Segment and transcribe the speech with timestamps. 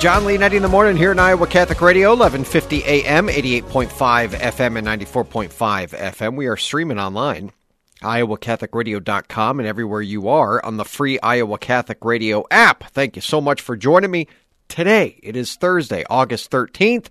[0.00, 4.86] John Leonetti in the morning here in Iowa Catholic Radio, 1150 AM, 88.5 FM, and
[4.86, 5.50] 94.5
[5.90, 6.36] FM.
[6.36, 7.52] We are streaming online,
[8.00, 12.84] iowacatholicradio.com, and everywhere you are on the free Iowa Catholic Radio app.
[12.92, 14.26] Thank you so much for joining me
[14.68, 15.20] today.
[15.22, 17.08] It is Thursday, August 13th.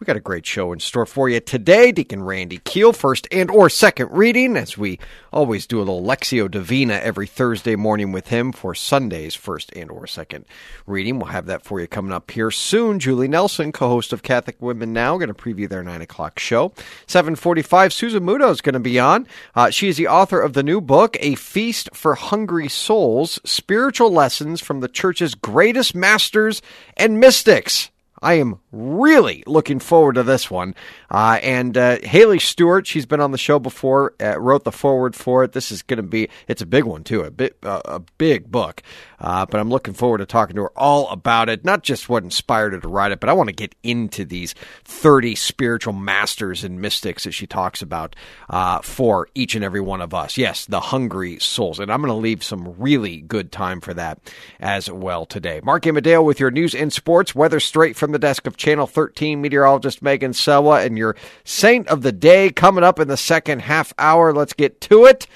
[0.00, 1.92] We got a great show in store for you today.
[1.92, 4.98] Deacon Randy Keel, first and or second reading, as we
[5.30, 9.90] always do a little Lectio Divina every Thursday morning with him for Sunday's first and
[9.90, 10.46] or second
[10.86, 11.18] reading.
[11.18, 12.98] We'll have that for you coming up here soon.
[12.98, 16.72] Julie Nelson, co-host of Catholic Women Now, going to preview their nine o'clock show.
[17.06, 17.92] Seven forty-five.
[17.92, 19.26] Susan Muto is going to be on.
[19.54, 24.10] Uh, she is the author of the new book, A Feast for Hungry Souls: Spiritual
[24.10, 26.62] Lessons from the Church's Greatest Masters
[26.96, 27.90] and Mystics.
[28.22, 30.74] I am really looking forward to this one.
[31.10, 35.16] Uh, and uh, Haley Stewart, she's been on the show before, uh, wrote the forward
[35.16, 35.52] for it.
[35.52, 38.50] This is going to be, it's a big one too, a bit, uh, a big
[38.50, 38.82] book.
[39.18, 41.64] Uh, but I'm looking forward to talking to her all about it.
[41.64, 44.54] Not just what inspired her to write it, but I want to get into these
[44.84, 48.16] 30 spiritual masters and mystics that she talks about
[48.48, 50.38] uh, for each and every one of us.
[50.38, 51.80] Yes, the hungry souls.
[51.80, 54.18] And I'm going to leave some really good time for that
[54.58, 55.60] as well today.
[55.62, 59.40] Mark Amadeo with your news and sports, weather straight from the desk of Channel 13
[59.40, 63.92] meteorologist Megan Selwa and your saint of the day coming up in the second half
[63.98, 64.32] hour.
[64.32, 65.26] Let's get to it.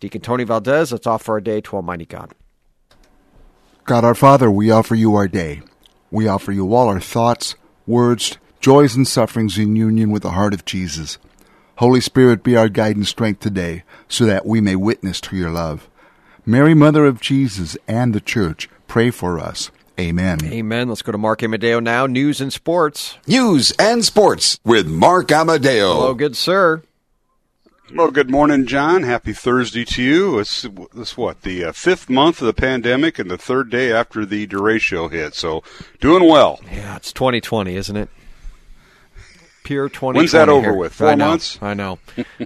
[0.00, 2.32] Deacon Tony Valdez, let's offer our day to Almighty God.
[3.84, 5.62] God our Father, we offer you our day.
[6.10, 7.54] We offer you all our thoughts,
[7.86, 11.18] words, joys, and sufferings in union with the heart of Jesus.
[11.76, 15.50] Holy Spirit, be our guide and strength today, so that we may witness to your
[15.50, 15.88] love.
[16.44, 19.70] Mary, Mother of Jesus and the Church, pray for us.
[19.98, 20.38] Amen.
[20.44, 20.88] Amen.
[20.88, 22.06] Let's go to Mark Amadeo now.
[22.06, 23.16] News and sports.
[23.26, 25.94] News and sports with Mark Amadeo.
[25.94, 26.82] Hello, good sir.
[27.94, 29.04] Well, good morning, John.
[29.04, 30.38] Happy Thursday to you.
[30.40, 34.26] It's this what the uh, fifth month of the pandemic and the third day after
[34.26, 35.34] the derecho hit.
[35.34, 35.62] So,
[36.00, 36.60] doing well.
[36.70, 38.08] Yeah, it's 2020, isn't it?
[39.62, 40.18] Pure 2020.
[40.18, 40.74] When's that over here.
[40.74, 40.94] with?
[40.94, 41.58] Four I know, months?
[41.62, 41.98] I know.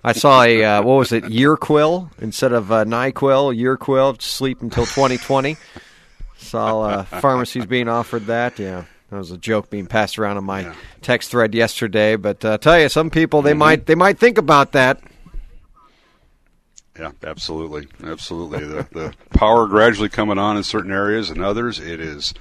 [0.04, 1.28] I saw a uh, what was it?
[1.30, 3.56] Year quill instead of uh, Nyquil.
[3.56, 4.16] Year quill.
[4.20, 5.56] Sleep until 2020.
[6.40, 8.58] Saw uh, pharmacies being offered that.
[8.58, 8.84] Yeah.
[9.10, 10.74] That was a joke being passed around on my Yeah.
[11.02, 13.46] text thread yesterday, but uh, I tell you, some people Mm-hmm.
[13.46, 15.00] they might they might think about that.
[16.98, 18.64] Yeah, absolutely, absolutely.
[18.66, 22.34] The the power gradually coming on in certain areas, and others it is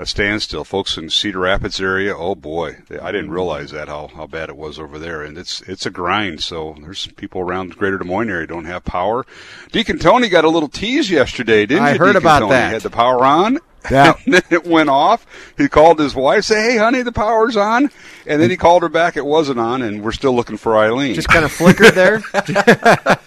[0.00, 0.64] a standstill.
[0.64, 4.56] Folks in Cedar Rapids area, oh boy, I didn't realize that how how bad it
[4.56, 6.42] was over there, and it's it's a grind.
[6.42, 9.26] So there's people around the Greater Des Moines area don't have power.
[9.72, 11.98] Deacon Tony got a little tease yesterday, didn't I you?
[11.98, 12.50] heard Deacon about Tony?
[12.52, 12.68] that.
[12.68, 13.58] He had the power on.
[13.90, 14.14] Yeah.
[14.24, 15.26] and then it went off.
[15.56, 17.90] He called his wife, say, "Hey, honey, the power's on,"
[18.26, 19.16] and then he called her back.
[19.16, 21.14] It wasn't on, and we're still looking for Eileen.
[21.14, 22.22] Just kind of flickered there.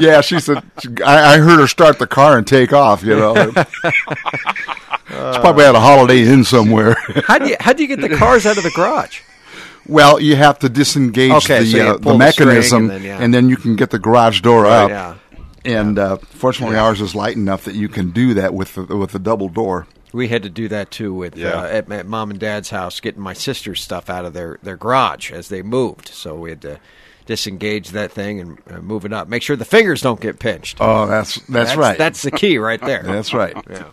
[0.00, 0.62] Yeah, she said,
[1.04, 3.52] I, I heard her start the car and take off, you know.
[5.08, 6.94] She probably had a holiday inn somewhere.
[7.26, 9.20] how do you how do you get the cars out of the garage?
[9.88, 13.18] well, you have to disengage Okay, so the, uh, the mechanism, and then, yeah.
[13.18, 14.90] and then you can get the garage door up.
[14.90, 15.14] Yeah.
[15.64, 19.12] And uh, fortunately, ours is light enough that you can do that with the, with
[19.12, 19.86] the double door.
[20.12, 21.48] We had to do that too with Yeah.
[21.50, 24.76] uh, at, at mom and dad's house, getting my sister's stuff out of their, their
[24.76, 26.08] garage as they moved.
[26.08, 26.80] So we had to
[27.26, 29.28] disengage that thing and uh, move it up.
[29.28, 30.78] Make sure the fingers don't get pinched.
[30.80, 31.98] Oh, that's that's, right.
[31.98, 33.02] That's the key right there.
[33.04, 33.54] that's right.
[33.68, 33.84] yeah.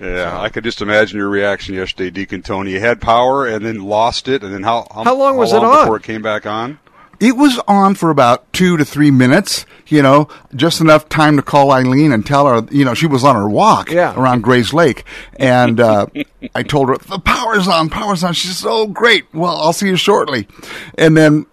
[0.00, 2.72] Yeah, I could just imagine your reaction yesterday, Deacon Tony.
[2.72, 5.84] You had power and then lost it, and then how How long was it on?
[5.84, 6.80] before it came back on?
[7.20, 11.42] It was on for about two to three minutes, you know, just enough time to
[11.42, 14.14] call Eileen and tell her, you know, she was on her walk Yeah.
[14.18, 15.04] around Grays Lake.
[15.38, 16.06] And uh,
[16.54, 18.32] I told her, the power's on, power's on.
[18.34, 19.24] She says, oh, great.
[19.32, 20.48] Well, I'll see you shortly.
[20.98, 21.46] And then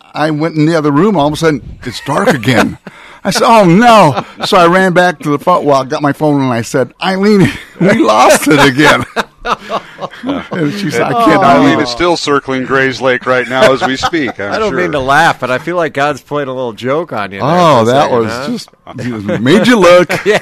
[0.00, 1.16] I went in the other room.
[1.16, 2.78] All of a sudden, it's dark again.
[3.26, 4.24] I said, oh, no.
[4.44, 5.64] So I ran back to the phone.
[5.64, 7.40] Well, I got my phone and I said, Eileen,
[7.80, 9.04] we lost it again.
[10.52, 11.42] and she said, I can't.
[11.42, 14.40] Eileen is still circling Grays Lake right now as we speak.
[14.40, 14.80] I'm I don't sure.
[14.80, 17.40] mean to laugh, but I feel like God's played a little joke on you.
[17.40, 18.48] there Oh, for a that second, was huh?
[18.48, 20.08] just he made you look.
[20.24, 20.40] Yeah.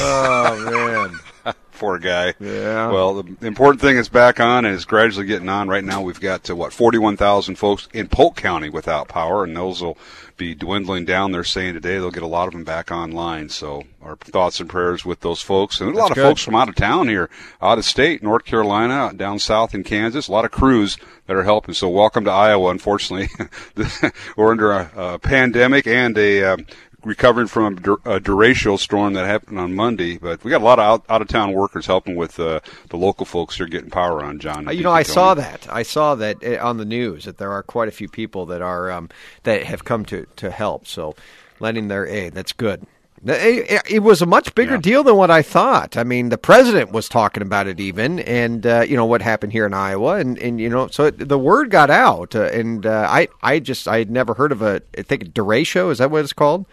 [0.00, 1.10] Oh
[1.44, 1.54] man.
[1.78, 2.34] Poor guy.
[2.40, 2.90] Yeah.
[2.90, 5.68] Well, the important thing is back on and it's gradually getting on.
[5.68, 9.80] Right now, we've got uh, what 41,000 folks in Polk County without power, and those
[9.80, 9.96] will
[10.38, 11.32] be dwindling down.
[11.32, 13.50] They're saying today they'll get a lot of them back online.
[13.50, 16.22] So our thoughts and prayers with those folks, and a lot of good.
[16.22, 17.28] folks from out of town here,
[17.60, 20.28] out of state, North Carolina, down south in Kansas.
[20.28, 20.96] A lot of crews
[21.26, 21.74] that are helping.
[21.74, 22.70] So welcome to Iowa.
[22.70, 23.28] Unfortunately,
[24.36, 26.66] we're under a, a pandemic and a um,
[27.04, 30.18] recovering from a, dur- a derecho storm that happened on Monday.
[30.18, 32.60] But we got a lot of out, out of town workers helping with uh,
[32.90, 34.38] the local folks here getting power on.
[34.40, 35.66] John, Uh, You know, I saw that.
[35.70, 38.62] I saw that uh, on the news that there are quite a few people that
[38.62, 39.08] are um,
[39.44, 40.86] that have come to to help.
[40.86, 41.14] So,
[41.60, 42.34] lending their aid.
[42.34, 42.86] That's good.
[43.24, 44.80] It, it- it was a much bigger Yeah.
[44.80, 45.96] deal than what I thought.
[45.96, 49.52] I mean, the president was talking about it even, and uh, you know what happened
[49.52, 52.86] here in Iowa, and, and you know, so it, the word got out, uh, and
[52.86, 56.12] uh, I I just I had never heard of a I think derecho is that
[56.12, 56.66] what it's called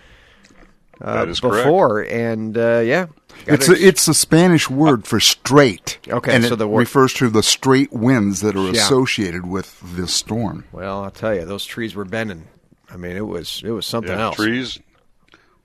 [1.00, 1.65] that is correct.
[1.65, 3.07] before, and uh, yeah,
[3.47, 5.97] It's a, it's a Spanish word for straight.
[6.07, 8.71] Okay, and so it the word- refers to the straight winds that are Yeah.
[8.81, 10.65] associated with this storm.
[10.71, 12.47] well, I'll tell you, those trees were bending.
[12.92, 14.36] I mean, it was it was something yeah, else.
[14.38, 14.80] trees.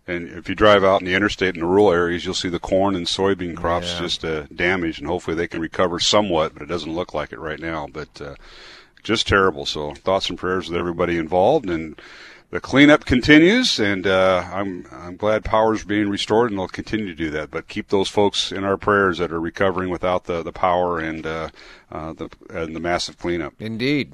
[0.06, 2.58] And if you drive out in the interstate in the rural areas, you'll see the
[2.58, 3.98] corn and soybean crops Yeah.
[4.00, 7.38] just uh, damaged, and hopefully they can recover somewhat, but it doesn't look like it
[7.38, 7.86] right now.
[7.92, 8.34] But uh,
[9.04, 9.66] just terrible.
[9.66, 12.00] So thoughts and prayers with everybody involved, and
[12.50, 13.78] the cleanup continues.
[13.78, 17.50] And uh, I'm I'm glad power's being restored, and they'll continue to do that.
[17.50, 21.26] But keep those folks in our prayers that are recovering without the the power and
[21.26, 21.48] uh,
[21.90, 23.54] uh, the and the massive cleanup.
[23.58, 24.12] Indeed.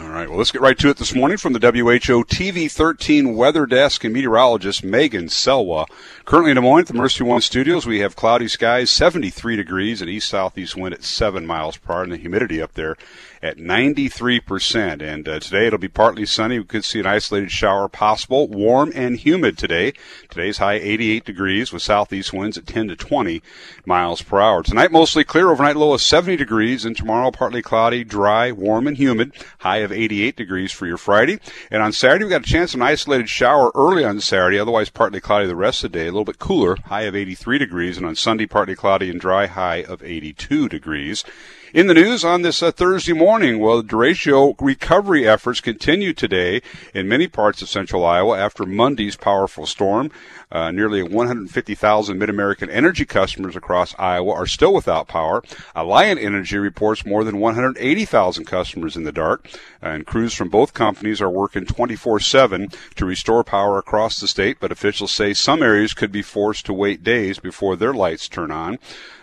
[0.00, 3.36] All right, well, let's get right to it this morning from the WHO TV 13
[3.36, 5.86] weather desk and meteorologist Megan Selwa.
[6.24, 10.00] Currently in Des Moines at the Mercy One studios, we have cloudy skies, 73 degrees,
[10.00, 12.96] and east southeast wind at 7 miles per hour, and the humidity up there
[13.42, 15.02] at 93%.
[15.02, 16.58] And uh, today it'll be partly sunny.
[16.58, 18.46] We could see an isolated shower possible.
[18.46, 19.92] Warm and humid today.
[20.30, 23.42] Today's high 88 degrees with southeast winds at 10 to 20
[23.84, 24.62] miles per hour.
[24.62, 25.50] Tonight mostly clear.
[25.50, 29.32] Overnight low of 70 degrees, and tomorrow partly cloudy, dry, warm, and humid.
[29.58, 31.40] High of 88 degrees for your Friday.
[31.70, 34.58] And on Saturday we got a chance of an isolated shower early on Saturday.
[34.58, 36.06] Otherwise partly cloudy the rest of the day.
[36.06, 36.76] A little bit cooler.
[36.86, 39.46] High of 83 degrees, and on Sunday partly cloudy and dry.
[39.46, 41.24] High of 82 degrees.
[41.74, 46.60] In the news on this uh, Thursday morning, well, the derecho recovery efforts continue today
[46.92, 50.10] in many parts of central Iowa after Monday's powerful storm.
[50.52, 55.42] Uh, nearly 150,000 MidAmerican Energy customers across Iowa are still without power.
[55.74, 59.48] Alliant Energy reports more than 180,000 customers in the dark,
[59.80, 64.58] and crews from both companies are working 24/7 to restore power across the state.
[64.60, 68.50] But officials say some areas could be forced to wait days before their lights turn
[68.50, 68.78] on.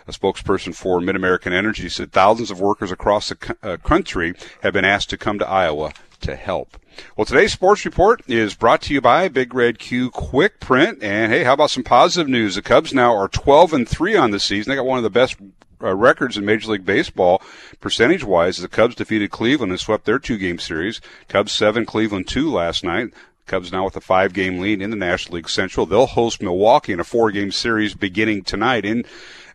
[0.08, 4.34] A spokesperson for MidAmerican Energy said thousands of workers across the uh, country
[4.64, 6.76] have been asked to come to Iowa to help.
[7.16, 11.02] Well, today's sports report is brought to you by Big Red Q Quick Print.
[11.02, 12.54] And hey, how about some positive news?
[12.54, 14.70] The Cubs now are 12 and 3 on the season.
[14.70, 15.36] They got one of the best
[15.82, 17.42] uh, records in Major League Baseball
[17.80, 18.58] percentage wise.
[18.58, 21.00] The Cubs defeated Cleveland and swept their two game series.
[21.28, 23.12] Cubs 7, Cleveland 2 last night.
[23.46, 25.84] Cubs now with a five game lead in the National League Central.
[25.84, 29.04] They'll host Milwaukee in a four game series beginning tonight in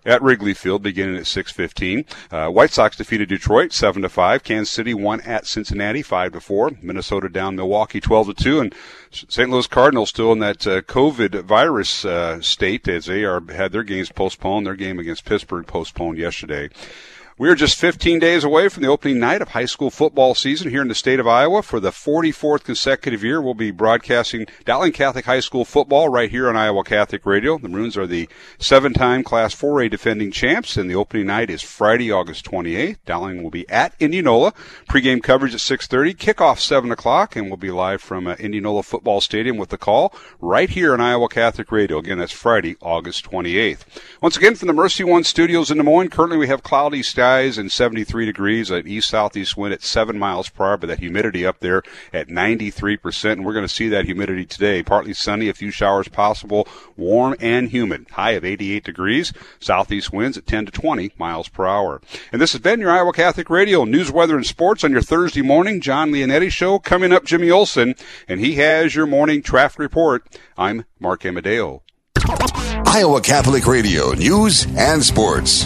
[0.05, 2.05] at Wrigley Field beginning at 6:15.
[2.31, 4.43] Uh, White Sox defeated Detroit 7 to 5.
[4.43, 6.71] Kansas City won at Cincinnati 5 to 4.
[6.81, 8.75] Minnesota down Milwaukee 12 to 2 and
[9.11, 9.49] St.
[9.49, 13.83] Louis Cardinals still in that uh, COVID virus uh, state as they are had their
[13.83, 14.65] games postponed.
[14.65, 16.69] Their game against Pittsburgh postponed yesterday.
[17.37, 20.69] We are just 15 days away from the opening night of high school football season
[20.69, 21.63] here in the state of Iowa.
[21.63, 26.47] For the 44th consecutive year, we'll be broadcasting Dowling Catholic High School football right here
[26.47, 27.57] on Iowa Catholic Radio.
[27.57, 32.09] The Maroons are the seven-time Class 4A defending champs, and the opening night is Friday,
[32.09, 32.99] August 28th.
[33.05, 34.53] Dowling will be at Indianola.
[34.87, 39.19] Pre-game coverage at 6:30, kickoff 7 o'clock, and we'll be live from uh, Indianola Football
[39.19, 41.97] Stadium with the call right here on Iowa Catholic Radio.
[41.97, 43.81] Again, that's Friday, August 28th.
[44.21, 47.57] Once again, from the Mercy One Studios in Des Moines, currently we have cloudy skies
[47.57, 51.43] and 73 degrees, an east southeast wind at 7 miles per hour, but that humidity
[51.43, 51.81] up there
[52.13, 53.31] at 93%.
[53.31, 54.83] And we're going to see that humidity today.
[54.83, 58.05] Partly sunny, a few showers possible, warm and humid.
[58.11, 61.99] High of 88 degrees, southeast winds at 10 to 20 miles per hour.
[62.31, 65.41] And this has been your Iowa Catholic Radio news, weather, and sports on your Thursday
[65.41, 65.81] morning.
[65.81, 66.77] John Leonetti Show.
[66.77, 67.95] Coming up, Jimmy Olson,
[68.27, 70.27] and he has your morning traffic report.
[70.59, 71.81] I'm Mark Amadeo.
[72.85, 75.65] Iowa Catholic Radio News and Sports.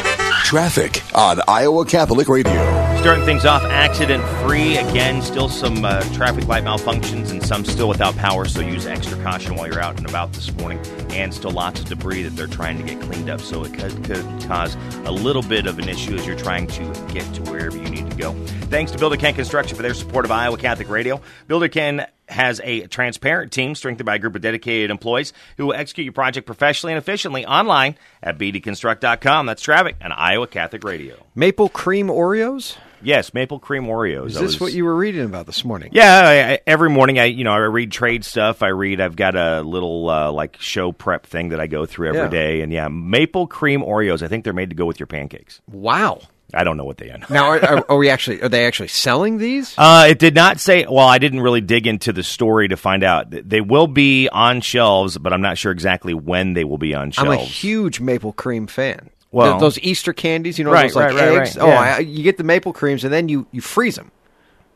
[0.51, 2.51] Traffic on Iowa Catholic Radio.
[2.99, 4.75] Starting things off accident free.
[4.75, 9.17] Again, still some uh, traffic light malfunctions and some still without power, so use extra
[9.23, 10.77] caution while you're out and about this morning.
[11.11, 14.03] And still lots of debris that they're trying to get cleaned up, so it could,
[14.03, 17.77] could cause a little bit of an issue as you're trying to get to wherever
[17.77, 18.33] you need to go.
[18.63, 21.21] Thanks to Builder Ken Construction for their support of Iowa Catholic Radio.
[21.47, 25.73] Builder Ken has a transparent team strengthened by a group of dedicated employees who will
[25.73, 29.45] execute your project professionally and efficiently online at bdconstruct.com.
[29.45, 31.15] That's traffic on Iowa Catholic Radio.
[31.35, 32.77] Maple cream Oreos?
[33.03, 34.27] Yes, maple cream Oreos.
[34.27, 35.89] Is this was- what you were reading about this morning?
[35.91, 38.61] Yeah, I, I, every morning I, you know, I read trade stuff.
[38.61, 39.01] I read.
[39.01, 42.27] I've got a little uh, like show prep thing that I go through every Yeah.
[42.29, 44.21] day, and yeah, maple cream Oreos.
[44.21, 45.61] I think they're made to go with your pancakes.
[45.67, 46.21] Wow.
[46.53, 47.19] I don't know what they are.
[47.29, 48.41] Now, are, are, are we actually?
[48.41, 49.73] Are they actually selling these?
[49.77, 50.85] Uh, it did not say.
[50.85, 53.27] Well, I didn't really dig into the story to find out.
[53.29, 57.11] They will be on shelves, but I'm not sure exactly when they will be on
[57.11, 57.29] shelves.
[57.29, 59.09] I'm a huge maple cream fan.
[59.31, 61.55] Well- Th- those Easter candies, you know, Right, those like right, right, eggs.
[61.55, 61.95] right, Oh, yeah.
[61.95, 64.11] I, you get the maple creams, and then you you freeze them,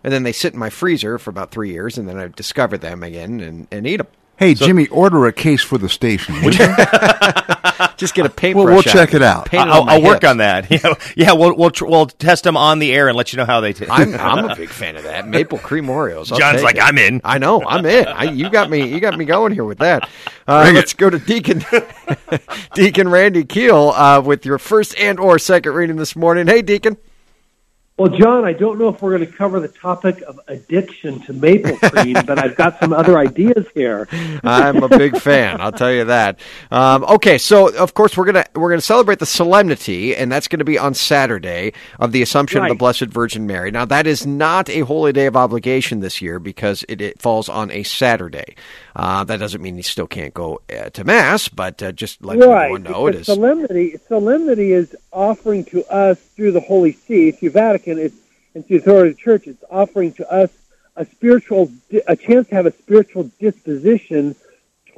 [0.03, 2.77] and then they sit in my freezer for about three years, and then I discover
[2.77, 4.07] them again and, and eat them.
[4.37, 6.35] Hey, Jimmy, order a case for the station.
[7.95, 8.05] would you?
[8.05, 8.65] Just get a paintbrush.
[8.65, 9.45] Well, we'll out, check it out.
[9.45, 10.69] paint it I'll, on I'll work on that.
[10.75, 11.31] Yeah, yeah.
[11.33, 13.73] We'll we'll tr- we'll test them on the air and let you know how they
[13.73, 13.89] taste.
[13.91, 16.31] I'm I'm a big fan of that maple cream Oreos.
[16.31, 16.83] I'll John's like, it.
[16.83, 18.07] "I'm in." I know, I'm in.
[18.07, 18.87] I, you got me.
[18.87, 20.09] You got me going here with that.
[20.47, 21.65] Uh, let's go to Deacon
[22.75, 26.45] Deacon Randy Keel uh, with your first and or second reading this morning.
[26.45, 26.97] Hey, Deacon.
[27.97, 31.31] Well, John, I don't know if we're going to cover the topic of addiction to
[31.31, 34.09] maple cream, but I've got some other ideas here.
[34.43, 35.61] I'm a big fan.
[35.61, 36.37] I'll tell you that.
[36.71, 40.59] Um, okay, so of course we're gonna we're gonna celebrate the solemnity, and that's going
[40.59, 43.71] to be on Saturday of the Assumption of the Blessed Virgin Mary.
[43.71, 47.47] Now that is not a holy day of obligation this year because it, it falls
[47.47, 48.57] on a Saturday.
[48.95, 52.37] Uh, that doesn't mean he still can't go uh, to mass, but uh, just let
[52.39, 52.65] right.
[52.65, 53.25] everyone know it is.
[53.25, 58.15] Solemnity, solemnity is offering to us through the Holy See, through Vatican, it's,
[58.53, 60.49] and through the authority of the Church, it's offering to us
[60.95, 61.69] a spiritual,
[62.07, 64.33] a chance to have a spiritual disposition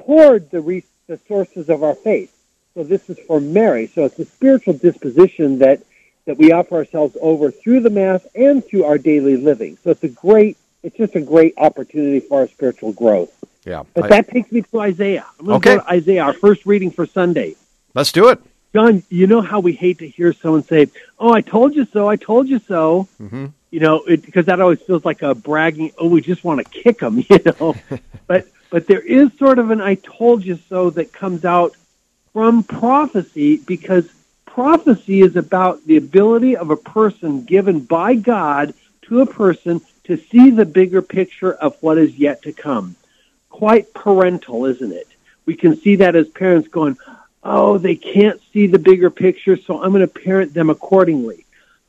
[0.05, 2.31] toward the, re- the sources of our faith.
[2.75, 3.87] So this is for Mary.
[3.87, 5.81] So it's a spiritual disposition that
[6.25, 9.77] that we offer ourselves over through the Mass and through our daily living.
[9.81, 13.31] So it's a great, it's just a great opportunity for our spiritual growth.
[13.67, 15.25] Yeah, But I- that takes me to Isaiah.
[15.39, 15.77] I'm going to Okay.
[15.77, 17.55] go to Isaiah, our first reading for Sunday.
[17.93, 18.39] let's do it.
[18.73, 20.87] John, you know how we hate to hear someone say,
[21.19, 22.07] "Oh, I told you so.
[22.07, 23.45] I told you so." Mm-hmm.
[23.71, 25.91] You know, because that always feels like a bragging.
[25.97, 27.75] Oh, we just want to kick them, you know.
[28.27, 31.71] but but there is sort of an "I told you so" that comes out
[32.33, 34.09] from prophecy because
[34.45, 40.17] prophecy is about the ability of a person given by God to a person to
[40.17, 42.95] see the bigger picture of what is yet to come.
[43.57, 45.07] Quite parental, isn't it?
[45.47, 46.95] We can see that as parents going,
[47.41, 51.43] oh, they can't see the bigger picture, so I'm going to parent them accordingly.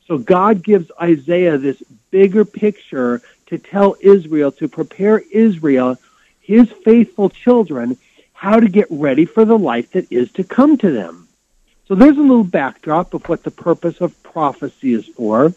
[0.07, 5.97] So God gives Isaiah this bigger picture to tell Israel, to prepare Israel,
[6.41, 7.97] his faithful children,
[8.33, 11.27] how to get ready for the life that is to come to them.
[11.87, 15.53] So there's a little backdrop of what the purpose of prophecy is for.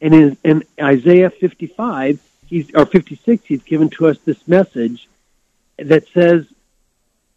[0.00, 5.08] And in, in Isaiah 55, he's, or 56, he's given to us this message
[5.78, 6.46] that says,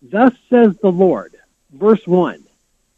[0.02, 1.36] Thus says the Lord,
[1.72, 2.44] verse 1.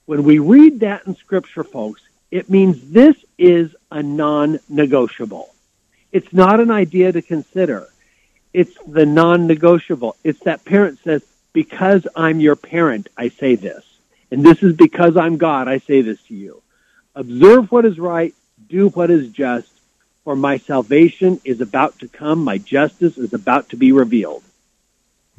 [0.05, 2.01] When we read that in Scripture, folks,
[2.31, 5.53] it means this is a non negotiable.
[6.11, 7.87] It's not an idea to consider.
[8.53, 10.15] It's the non negotiable.
[10.23, 11.23] It's that parent says,
[11.53, 13.85] Because I'm your parent, I say this.
[14.31, 16.61] And this is because I'm God, I say this to you.
[17.15, 18.33] Observe what is right,
[18.67, 19.71] do what is just,
[20.29, 24.43] for my salvation is about to come, my justice is about to be revealed.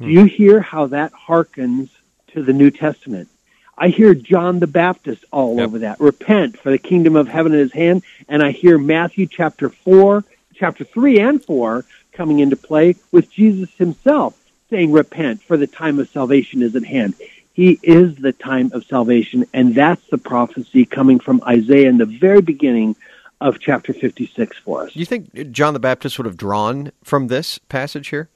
[0.01, 0.11] Do hmm.
[0.11, 1.87] you hear how that harkens
[2.33, 3.29] to the New Testament?
[3.77, 5.65] I hear John the Baptist all Yep.
[5.65, 6.01] over that.
[6.01, 8.03] Repent, for the kingdom of heaven is at hand.
[8.27, 13.69] And I hear Matthew chapter 4, chapter 3 and 4 coming into play with Jesus
[13.77, 14.37] himself
[14.69, 17.13] saying, Repent, for the time of salvation is at hand.
[17.53, 22.05] He is the time of salvation, and that's the prophecy coming from Isaiah in the
[22.05, 22.97] very beginning
[23.41, 24.93] of chapter 56 for us.
[24.93, 28.29] Do you think John the Baptist would have drawn from this passage here?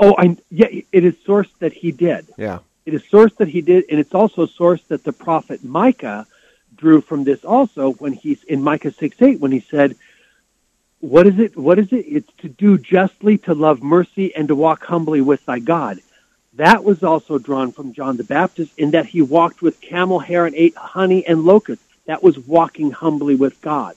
[0.00, 2.28] Oh, I, yeah, it is source that he did.
[2.38, 2.60] Yeah.
[2.86, 6.26] It is source that he did, and it's also source that the prophet Micah
[6.76, 9.96] drew from this also when he's in Micah 6 8 when he said,
[11.00, 11.56] What is it?
[11.56, 12.06] What is it?
[12.06, 15.98] It's to do justly, to love mercy, and to walk humbly with thy God.
[16.54, 20.46] That was also drawn from John the Baptist in that he walked with camel hair
[20.46, 21.84] and ate honey and locusts.
[22.06, 23.96] That was walking humbly with God.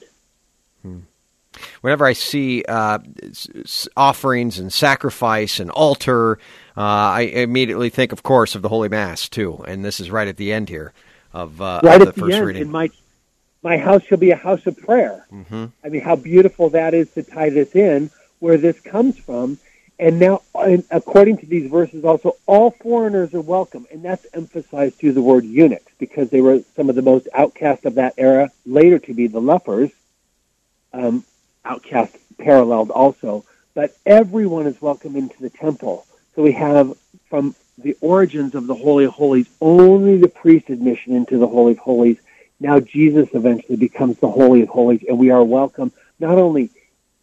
[1.81, 2.99] Whenever I see uh,
[3.97, 6.39] offerings and sacrifice and altar,
[6.77, 9.63] uh, I immediately think, of course, of the Holy Mass too.
[9.67, 10.93] And this is right at the end here
[11.33, 12.61] of, uh, right of the the, first end reading.
[12.63, 12.89] in my
[13.63, 15.27] my house shall be a house of prayer.
[15.31, 15.65] Mm-hmm.
[15.83, 18.09] I mean, how beautiful that is to tie this in
[18.39, 19.59] where this comes from.
[19.99, 24.95] And now, and according to these verses, also all foreigners are welcome, and that's emphasized
[24.95, 28.49] through the word eunuchs because they were some of the most outcast of that era.
[28.65, 29.91] Later to be the lepers,
[30.93, 31.23] um,
[31.65, 36.05] outcast paralleled also, but everyone is welcome into the temple.
[36.35, 36.95] So we have
[37.29, 41.73] from the origins of the Holy of Holies only the priest admission into the Holy
[41.73, 42.17] of Holies.
[42.59, 46.69] Now Jesus eventually becomes the Holy of Holies, and we are welcome not only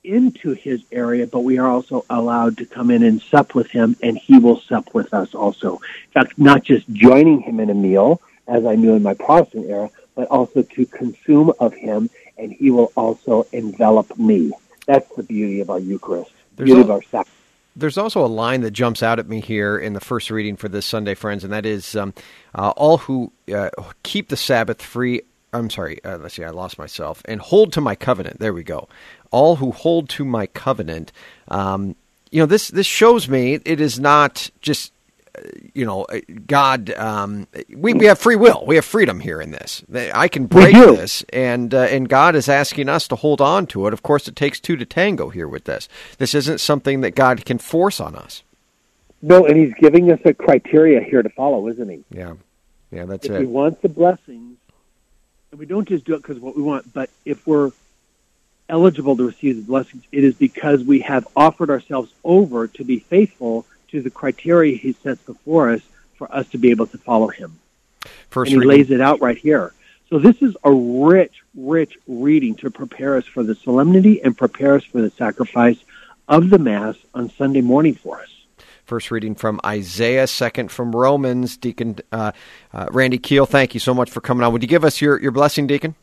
[0.04, 3.96] into his area, but we are also allowed to come in and sup with him,
[4.02, 5.74] and he will sup with us also.
[5.74, 9.66] In fact, not just joining him in a meal, as I knew in my Protestant
[9.66, 14.52] era, but also to consume of him, and he will also envelop me.
[14.86, 17.28] That's the beauty of our Eucharist, There's beauty al- of our sacrament.
[17.76, 20.68] There's also a line that jumps out at me here in the first reading for
[20.68, 22.12] this Sunday, friends, and that is um,
[22.54, 23.70] uh, all who uh,
[24.02, 25.22] keep the Sabbath free.
[25.52, 27.22] I'm sorry, uh, let's see, I lost myself.
[27.26, 28.40] And hold to my covenant.
[28.40, 28.88] There we go.
[29.30, 31.12] All who hold to my covenant.
[31.48, 31.94] Um,
[32.30, 34.92] you know, this this shows me it is not just
[35.74, 36.90] you know uh, God.
[36.90, 38.64] Um, we we have free will.
[38.66, 39.82] We have freedom here in this.
[39.92, 43.86] I can break this, and uh, and God is asking us to hold on to
[43.86, 43.92] it.
[43.92, 45.88] Of course, it takes two to tango here with this.
[46.18, 48.42] This isn't something that God can force on us.
[49.20, 52.04] No, and he's giving us a criteria here to follow, isn't he?
[52.10, 52.34] Yeah,
[52.90, 53.48] yeah, that's if we it.
[53.48, 54.56] want the blessings,
[55.50, 57.72] and we don't just do it because of what we want, but if we're
[58.68, 62.98] eligible to receive the blessings, it is because we have offered ourselves over to be
[62.98, 65.82] faithful to the criteria he sets before us
[66.16, 67.58] for us to be able to follow him.
[68.30, 68.84] First and he reading.
[68.84, 69.72] lays it out right here.
[70.10, 74.74] So this is a rich, rich reading to prepare us for the solemnity and prepare
[74.74, 75.78] us for the sacrifice
[76.28, 78.28] of the Mass on Sunday morning for us.
[78.84, 81.58] First reading from Isaiah, second from Romans.
[81.58, 82.32] Deacon uh,
[82.72, 84.52] uh, Randy Keel, thank you so much for coming on.
[84.54, 85.94] Would you give us your, your blessing, Deacon?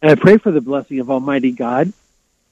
[0.00, 1.92] And I pray for the blessing of Almighty God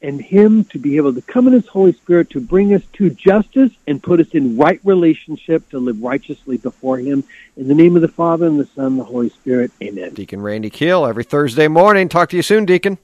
[0.05, 3.09] and Him to be able to come in His Holy Spirit to bring us to
[3.11, 7.25] justice and put us in right relationship to live righteously before Him.
[7.57, 9.73] In the name of the Father, and the Son, and the Holy Spirit.
[9.83, 10.13] Amen.
[10.13, 12.09] Deacon Randy Keel, every Thursday morning.
[12.09, 12.99] Talk to you soon, Deacon.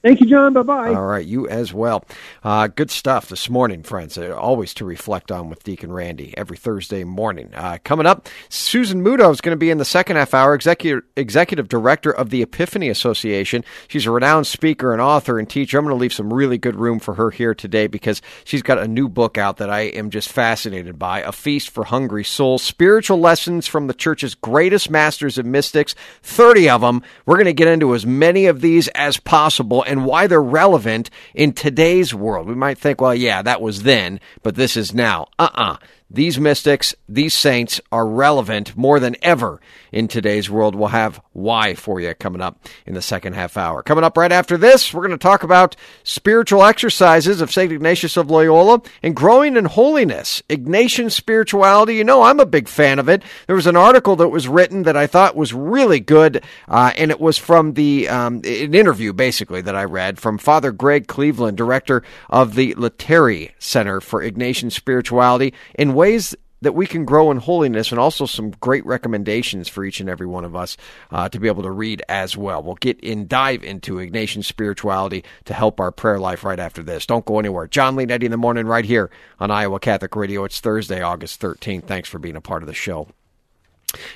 [0.00, 0.52] Thank you, John.
[0.52, 0.94] Bye bye.
[0.94, 2.04] All right, you as well.
[2.44, 4.16] Uh, good stuff this morning, friends.
[4.16, 7.50] Uh, always to reflect on with Deacon Randy every Thursday morning.
[7.52, 11.02] Uh, coming up, Susan Muto is going to be in the second half hour, executive,
[11.16, 13.64] executive director of the Epiphany Association.
[13.88, 15.78] She's a renowned speaker and author and teacher.
[15.78, 18.78] I'm going to leave some really good room for her here today because she's got
[18.78, 22.62] a new book out that I am just fascinated by A Feast for Hungry Souls
[22.62, 27.02] Spiritual Lessons from the Church's Greatest Masters and Mystics, 30 of them.
[27.26, 31.10] We're going to get into as many of these as possible and why they're relevant
[31.34, 32.46] in today's world.
[32.46, 35.28] We might think, well, yeah, that was then, but this is now.
[35.38, 35.76] Uh uh
[36.10, 39.60] These mystics, these saints are relevant more than ever
[39.92, 40.74] in today's world.
[40.74, 43.82] We'll have why for you coming up in the second half hour.
[43.82, 47.70] Coming up right after this, we're going to talk about spiritual exercises of St.
[47.70, 50.42] Ignatius of Loyola and growing in holiness.
[50.48, 53.22] Ignatian spirituality, you know, I'm a big fan of it.
[53.46, 57.10] There was an article that was written that I thought was really good, uh, and
[57.10, 61.58] it was from the um, an interview basically that I read from Father Greg Cleveland,
[61.58, 67.36] director of the Lanteri Center for Ignatian Spirituality, in ways that we can grow in
[67.36, 70.76] holiness and also some great recommendations for each and every one of us
[71.10, 72.62] uh, to be able to read as well.
[72.62, 77.06] We'll get in, dive into Ignatian spirituality to help our prayer life right after this.
[77.06, 77.66] Don't go anywhere.
[77.66, 80.44] John Leonetti in the morning right here on Iowa Catholic Radio.
[80.44, 81.84] It's Thursday, August 13th.
[81.84, 83.08] Thanks for being a part of the show.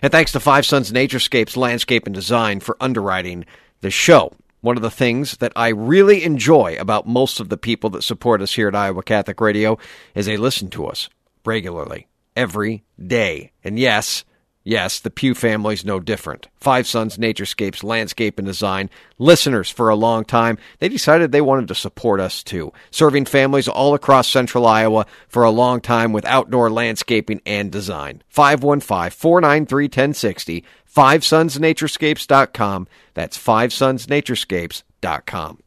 [0.03, 3.45] And thanks to Five Sons Naturescapes Landscape and Design for underwriting
[3.81, 4.33] the show.
[4.61, 8.43] One of the things that I really enjoy about most of the people that support
[8.43, 9.79] us here at Iowa Catholic Radio
[10.15, 11.09] is they listen to us
[11.45, 13.51] regularly, every day.
[13.65, 14.25] And yes,
[14.65, 16.49] yes, the Pew family's no different.
[16.61, 21.69] Five Sons Naturescapes Landscape and Design, listeners for a long time, they decided they wanted
[21.69, 26.25] to support us too, serving families all across central Iowa for a long time with
[26.25, 28.23] outdoor landscaping and design.
[28.29, 32.89] 515 493 1060, fivesonsnaturescapes.com.
[33.15, 35.59] That's fivesonsnaturescapes.com.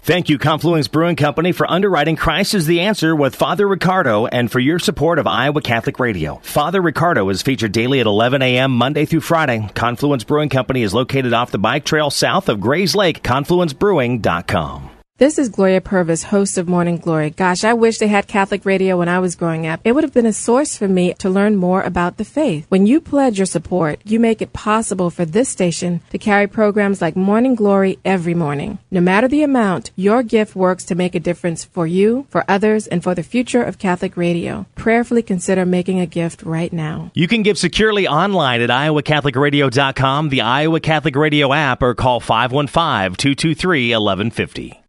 [0.00, 4.50] Thank you, Confluence Brewing Company, for underwriting Christ is the Answer with Father Riccardo and
[4.50, 6.36] for your support of Iowa Catholic Radio.
[6.42, 8.70] Father Riccardo is featured daily at 11 a.m.
[8.70, 9.68] Monday through Friday.
[9.74, 14.97] Confluence Brewing Company is located off the bike trail south of Grays Lake, confluencebrewing.com.
[15.18, 17.30] This is Gloria Purvis, host of Morning Glory.
[17.30, 19.80] Gosh, I wish they had Catholic radio when I was growing up.
[19.82, 22.66] It would have been a source for me to learn more about the faith.
[22.68, 27.02] When you pledge your support, you make it possible for this station to carry programs
[27.02, 28.78] like Morning Glory every morning.
[28.92, 32.86] No matter the amount, your gift works to make a difference for you, for others,
[32.86, 34.66] and for the future of Catholic radio.
[34.76, 37.10] Prayerfully consider making a gift right now.
[37.12, 43.16] You can give securely online at iowacatholicradio.com, the Iowa Catholic Radio app, or call 515
[43.16, 44.84] 223 1150.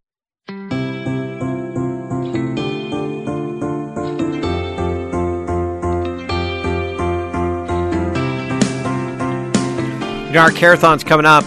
[10.30, 11.44] You know, our carathon's coming up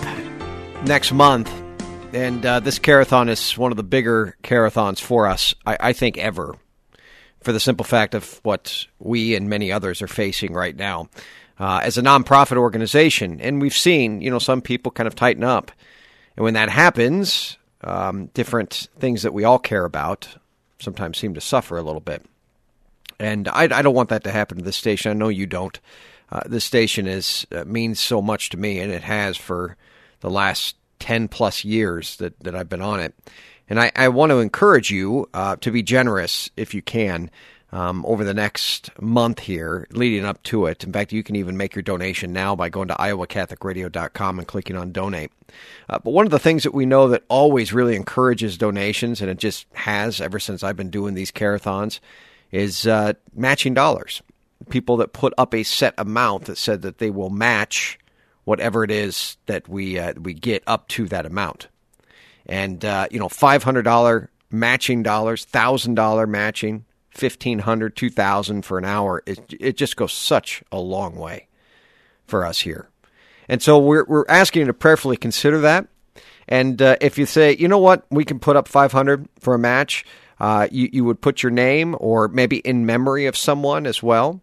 [0.84, 1.50] next month,
[2.14, 6.18] and uh, this carathon is one of the bigger carathons for us, I, I, think,
[6.18, 6.58] ever,
[7.40, 11.08] for the simple fact of what we and many others are facing right now
[11.62, 13.40] uh, as a nonprofit organization.
[13.40, 15.72] And we've seen, you know, some people kind of tighten up.
[16.36, 20.28] And when that happens, um, different things that we all care about
[20.80, 22.26] sometimes seem to suffer a little bit.
[23.18, 25.10] And I, I don't want that to happen to this station.
[25.10, 25.80] I know you don't
[26.34, 29.78] uh, this station is uh, means so much to me, and it has for
[30.22, 33.14] the last ten plus years that, that I've been on it.
[33.70, 37.30] And I, I want to encourage you uh, to be generous if you can
[37.72, 40.84] um, over the next month here, leading up to it.
[40.84, 44.76] In fact, you can even make your donation now by going to iowacatholicradio.com and clicking
[44.76, 45.32] on donate.
[45.88, 49.30] Uh, but one of the things that we know that always really encourages donations, and
[49.30, 52.00] it just has ever since I've been doing these carathons,
[52.52, 54.24] is uh, matching dollars
[54.70, 58.00] people that put up a set amount that said that they will match
[58.44, 61.68] whatever it is that we uh, we get up to that amount.
[62.46, 68.10] And uh, you know, five hundred dollar matching dollars, thousand dollar matching, fifteen hundred, two
[68.10, 69.24] thousand for an hour.
[69.26, 71.48] It it just goes such a long way
[72.26, 72.90] for us here.
[73.48, 75.88] And so we're we're asking you to prayerfully consider that.
[76.48, 79.54] And uh, if you say, you know what, we can put up five hundred for
[79.54, 80.06] a match.
[80.40, 84.42] Uh, you, you would put your name or maybe in memory of someone as well.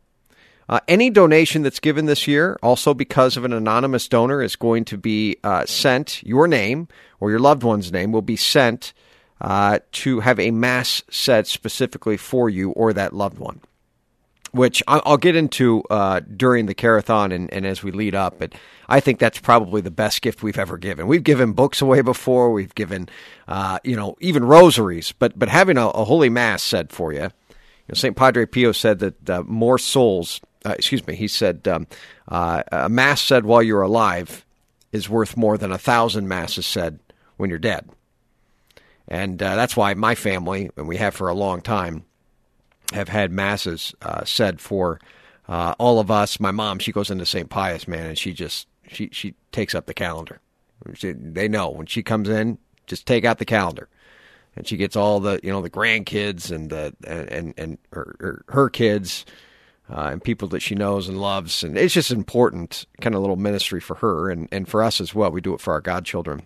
[0.71, 4.85] Uh, any donation that's given this year, also because of an anonymous donor, is going
[4.85, 6.87] to be uh, sent, your name
[7.19, 8.93] or your loved one's name will be sent
[9.41, 13.61] uh, to have a mass said specifically for you or that loved one.
[14.53, 18.53] Which I'll get into uh, during the carathon and, and, as we lead up, but
[18.89, 21.07] I think that's probably the best gift we've ever given.
[21.07, 23.09] We've given books away before, we've given,
[23.47, 27.31] uh, you know, even rosaries, but but having a, a holy mass said for you,
[27.93, 28.17] St.
[28.17, 31.87] Padre Pio said that uh, more souls uh, excuse me, he said, um,
[32.29, 34.45] uh, a mass said while you're alive
[34.93, 36.99] is worth more than a thousand masses said
[37.37, 37.89] when you're dead.
[39.09, 42.05] And uh, that's why my family, and we have for a long time,
[42.93, 45.01] have had masses uh, said for
[45.49, 46.39] uh, all of us.
[46.39, 47.49] My mom, she goes into St.
[47.49, 50.41] Pius, man, and she just she she takes up the calendar.
[50.95, 53.89] She, they know when she comes in, just take out the calendar
[54.57, 58.45] and she gets all the you know the grandkids and the and and her, her,
[58.49, 59.25] her kids
[59.91, 61.65] uh, and people that she knows and loves.
[61.65, 65.15] And it's just important kind of little ministry for her and, and for us as
[65.15, 65.31] well.
[65.31, 66.43] We do it for our godchildren.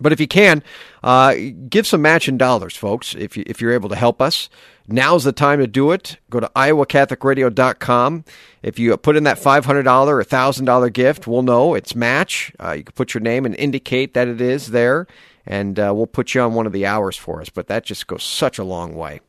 [0.00, 0.62] But if you can,
[1.02, 1.34] uh,
[1.68, 3.14] give some matching dollars, folks.
[3.14, 4.48] If you, if you're able to help us,
[4.88, 6.16] now's the time to do it.
[6.30, 8.24] Go to iowacatholicradio.com.
[8.62, 12.52] If you put in that $500 or $1,000 gift, we'll know it's match.
[12.58, 15.06] Uh, you can put your name and indicate that it is there,
[15.44, 17.50] and uh, we'll put you on one of the hours for us.
[17.50, 19.20] But that just goes such a long way.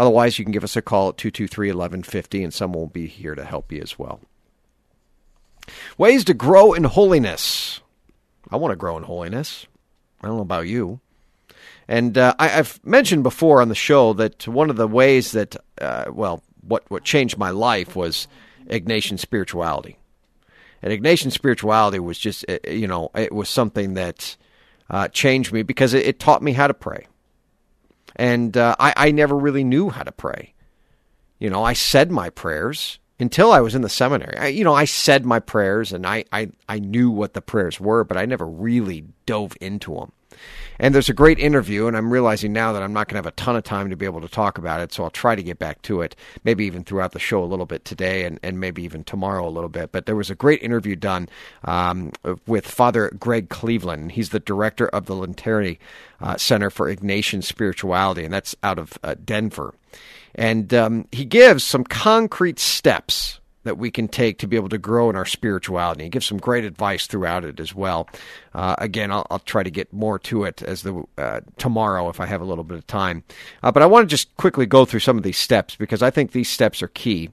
[0.00, 3.34] Otherwise, you can give us a call at 223 1150, and someone will be here
[3.34, 4.18] to help you as well.
[5.98, 7.82] Ways to grow in holiness.
[8.50, 9.66] I want to grow in holiness.
[10.22, 11.00] I don't know about you.
[11.86, 15.54] And uh, I, have mentioned before on the show that one of the ways that,
[15.78, 18.26] uh, well, what, what changed my life was
[18.68, 19.98] Ignatian spirituality.
[20.80, 24.38] And Ignatian spirituality was just, uh, you know, it was something that
[24.88, 27.06] uh, changed me because it, it, taught me how to pray.
[28.16, 30.54] And uh, I, I never really knew how to pray.
[31.38, 34.36] You know, I said my prayers, until I was in the seminary.
[34.36, 37.78] I, you know, I said my prayers and I, I, I knew what the prayers
[37.78, 40.12] were, but I never really dove into them.
[40.78, 43.32] And there's a great interview, and I'm realizing now that I'm not going to have
[43.32, 45.42] a ton of time to be able to talk about it, so I'll try to
[45.42, 48.58] get back to it, maybe even throughout the show a little bit today and, and
[48.58, 49.92] maybe even tomorrow a little bit.
[49.92, 51.28] But there was a great interview done
[51.64, 52.12] um,
[52.46, 54.12] with Father Greg Cleveland.
[54.12, 55.78] He's the director of the Lanteri
[56.20, 59.74] uh, Center for Ignatian Spirituality, and that's out of uh, Denver.
[60.34, 64.78] And um, he gives some concrete steps that we can take to be able to
[64.78, 66.04] grow in our spirituality.
[66.04, 68.08] He gives some great advice throughout it as well.
[68.54, 72.20] Uh, again, I'll, I'll, try to get more to it as the uh, tomorrow if
[72.20, 73.22] I have a little bit of time.
[73.62, 76.10] Uh, but I want to just quickly go through some of these steps because I
[76.10, 77.30] think these steps are key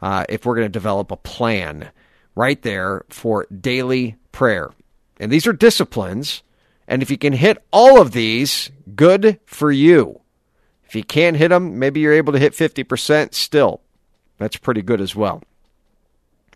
[0.00, 1.90] uh, if we're going to develop a plan
[2.34, 4.70] right there for daily prayer.
[5.18, 6.42] And these are disciplines.
[6.88, 10.20] And if you can hit all of these, good for you.
[10.86, 13.80] If you can't hit them, maybe you're able to hit 50% still.
[14.38, 15.42] That's pretty good as well.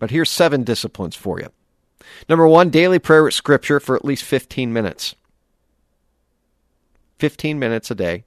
[0.01, 1.51] But here's seven disciplines for you.
[2.29, 5.15] Number one, daily prayer with Scripture for at least 15 minutes.
[7.19, 8.25] 15 minutes a day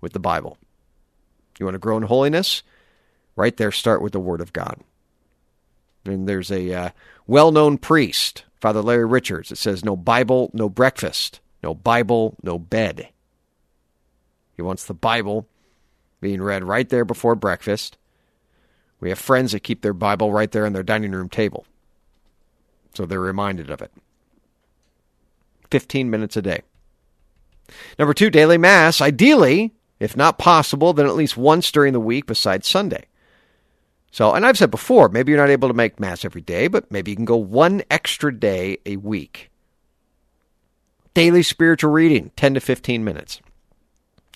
[0.00, 0.58] with the Bible.
[1.58, 2.62] You want to grow in holiness?
[3.36, 4.80] Right there, start with the Word of God.
[6.04, 6.90] And there's a uh,
[7.26, 11.40] well known priest, Father Larry Richards, that says, No Bible, no breakfast.
[11.62, 13.08] No Bible, no bed.
[14.56, 15.46] He wants the Bible
[16.20, 17.96] being read right there before breakfast.
[19.02, 21.66] We have friends that keep their Bible right there on their dining room table.
[22.94, 23.90] So they're reminded of it.
[25.72, 26.62] 15 minutes a day.
[27.98, 29.00] Number two, daily Mass.
[29.00, 33.06] Ideally, if not possible, then at least once during the week besides Sunday.
[34.12, 36.88] So, and I've said before, maybe you're not able to make Mass every day, but
[36.92, 39.50] maybe you can go one extra day a week.
[41.12, 43.40] Daily spiritual reading, 10 to 15 minutes.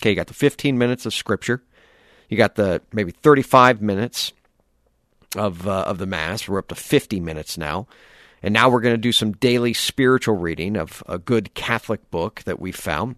[0.00, 1.62] Okay, you got the 15 minutes of scripture.
[2.28, 4.32] You got the maybe 35 minutes
[5.36, 6.48] of uh, of the mass.
[6.48, 7.86] We're up to 50 minutes now.
[8.42, 12.42] And now we're going to do some daily spiritual reading of a good Catholic book
[12.44, 13.16] that we found.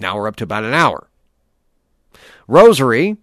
[0.00, 1.08] Now we're up to about an hour.
[2.48, 3.18] Rosary.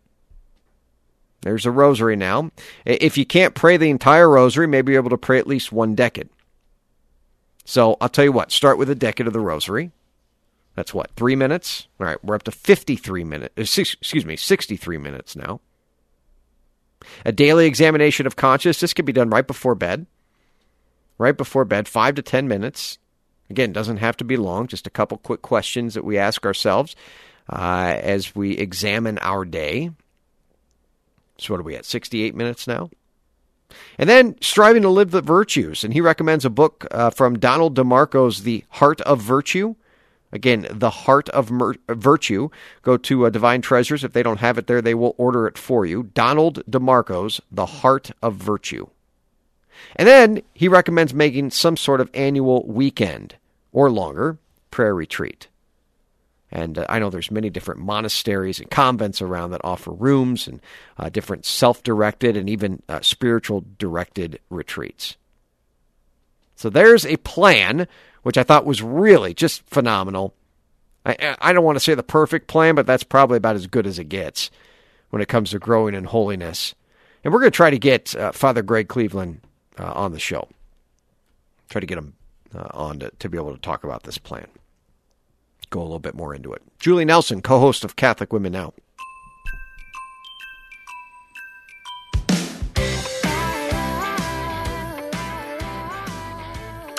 [1.41, 2.51] There's a rosary now.
[2.85, 5.95] If you can't pray the entire rosary, maybe you're able to pray at least one
[5.95, 6.29] decade.
[7.63, 9.91] So I'll tell you what, start with a decade of the rosary.
[10.75, 11.87] That's what, three minutes?
[11.99, 13.53] All right, we're up to 53 minutes.
[13.57, 15.61] Uh, excuse me, 63 minutes now.
[17.25, 18.79] A daily examination of conscience.
[18.79, 20.05] This can be done right before bed.
[21.17, 22.97] Right before bed, five to 10 minutes.
[23.49, 26.95] Again, doesn't have to be long, just a couple quick questions that we ask ourselves
[27.49, 29.91] uh, as we examine our day.
[31.37, 31.85] So, what are we at?
[31.85, 32.89] 68 minutes now?
[33.97, 35.83] And then striving to live the virtues.
[35.83, 39.75] And he recommends a book uh, from Donald DeMarco's The Heart of Virtue.
[40.31, 42.49] Again, the heart of mer- virtue.
[42.83, 44.03] Go to uh, Divine Treasures.
[44.03, 46.03] If they don't have it there, they will order it for you.
[46.13, 48.87] Donald DeMarco's The Heart of Virtue.
[49.95, 53.35] And then he recommends making some sort of annual weekend
[53.71, 54.37] or longer
[54.71, 55.47] prayer retreat.
[56.51, 60.59] And uh, I know there's many different monasteries and convents around that offer rooms and
[60.97, 65.15] uh, different self-directed and even uh, spiritual directed retreats.
[66.55, 67.87] So there's a plan
[68.23, 70.33] which I thought was really just phenomenal.
[71.05, 73.87] I, I don't want to say the perfect plan, but that's probably about as good
[73.87, 74.51] as it gets
[75.09, 76.75] when it comes to growing in holiness.
[77.23, 79.41] And we're going to try to get uh, Father Greg Cleveland
[79.77, 80.47] uh, on the show.
[81.69, 82.13] Try to get him
[82.53, 84.47] uh, on to, to be able to talk about this plan.
[85.69, 86.61] Go a little bit more into it.
[86.79, 88.73] Julie Nelson, co host of Catholic Women Now.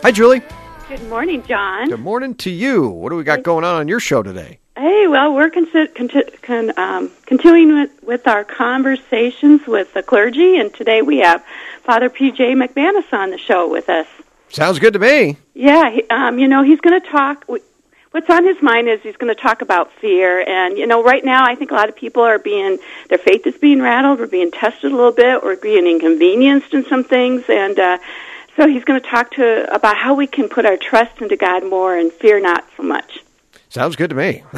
[0.02, 0.40] Hi, Julie.
[0.90, 1.88] Good morning, John.
[1.88, 2.88] Good morning to you.
[2.88, 4.58] What do we got going on on your show today?
[4.76, 5.68] Hey, well, we're con-
[6.42, 11.44] con- um, continuing with, with our conversations with the clergy, and today we have
[11.84, 12.54] Father P.J.
[12.54, 14.08] McManus on the show with us.
[14.48, 15.36] Sounds good to me.
[15.54, 17.44] Yeah, he, um, you know, he's going to talk.
[18.10, 20.40] what's on his mind is he's going to talk about fear.
[20.40, 23.46] And you know, right now, I think a lot of people are being their faith
[23.46, 24.18] is being rattled.
[24.18, 25.44] We're being tested a little bit.
[25.44, 27.98] We're being inconvenienced in some things, and uh,
[28.60, 31.64] so he's going to talk to about how we can put our trust into God
[31.64, 33.20] more and fear not so much.
[33.70, 34.42] Sounds good to me.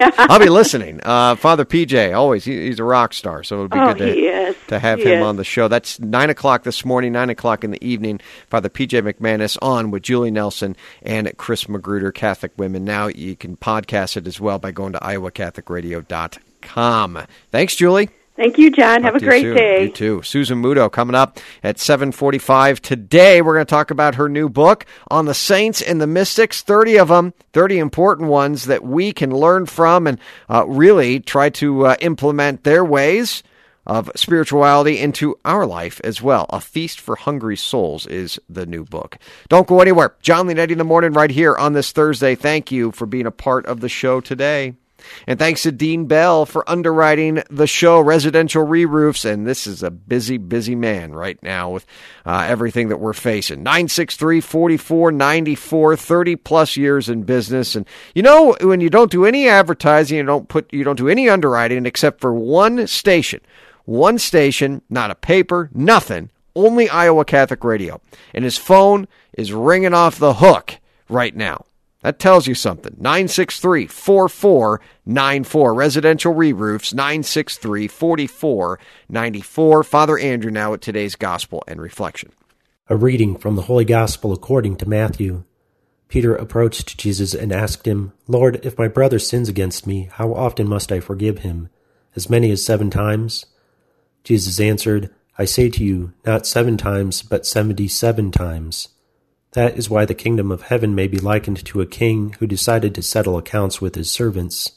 [0.00, 1.00] I'll be listening.
[1.02, 3.98] Uh, Father PJ, always he, he's a rock star, so it would be oh, good
[3.98, 5.24] to, to have he him is.
[5.24, 5.68] on the show.
[5.68, 8.20] That's nine o'clock this morning, nine o'clock in the evening.
[8.50, 12.84] Father PJ McManus on with Julie Nelson and Chris Magruder, Catholic Women.
[12.84, 17.26] Now you can podcast it as well by going to iowacatholicradio.com.
[17.50, 18.10] Thanks, Julie.
[18.42, 19.04] Thank you, John.
[19.04, 19.56] Have a Talk to you great soon.
[19.56, 19.82] day.
[19.84, 20.22] You too.
[20.22, 23.40] Susan Muto coming up at 7:45 today.
[23.40, 26.60] We're going to talk about her new book on the saints and the mystics.
[26.60, 30.18] 30 of them, 30 important ones that we can learn from and
[30.50, 33.44] uh, really try to uh, implement their ways
[33.86, 36.46] of spirituality into our life as well.
[36.50, 39.18] A Feast for Hungry Souls is the new book.
[39.50, 40.16] Don't go anywhere.
[40.20, 42.34] John Leonetti in the morning right here on this Thursday.
[42.34, 44.74] Thank you for being a part of the show today.
[45.26, 49.24] And thanks to Dean Bell for underwriting the show, Residential Re-Roofs.
[49.24, 51.86] And this is a busy, busy man right now with
[52.26, 53.64] uh, everything that we're facing.
[53.64, 57.74] 963-4494, 30 plus years in business.
[57.74, 61.08] And you know, when you don't do any advertising, you don't put, you don't do
[61.08, 63.40] any underwriting except for one station,
[63.84, 68.00] one station, not a paper, nothing, only Iowa Catholic Radio.
[68.34, 71.64] And his phone is ringing off the hook right now.
[72.02, 72.96] That tells you something.
[72.98, 75.74] 963 4494.
[75.74, 79.82] Residential re roofs, 963 4494.
[79.84, 82.32] Father Andrew now at today's Gospel and Reflection.
[82.88, 85.44] A reading from the Holy Gospel according to Matthew.
[86.08, 90.68] Peter approached Jesus and asked him, Lord, if my brother sins against me, how often
[90.68, 91.70] must I forgive him?
[92.14, 93.46] As many as seven times?
[94.22, 98.88] Jesus answered, I say to you, not seven times, but seventy seven times.
[99.52, 102.94] That is why the kingdom of heaven may be likened to a king who decided
[102.94, 104.72] to settle accounts with his servants.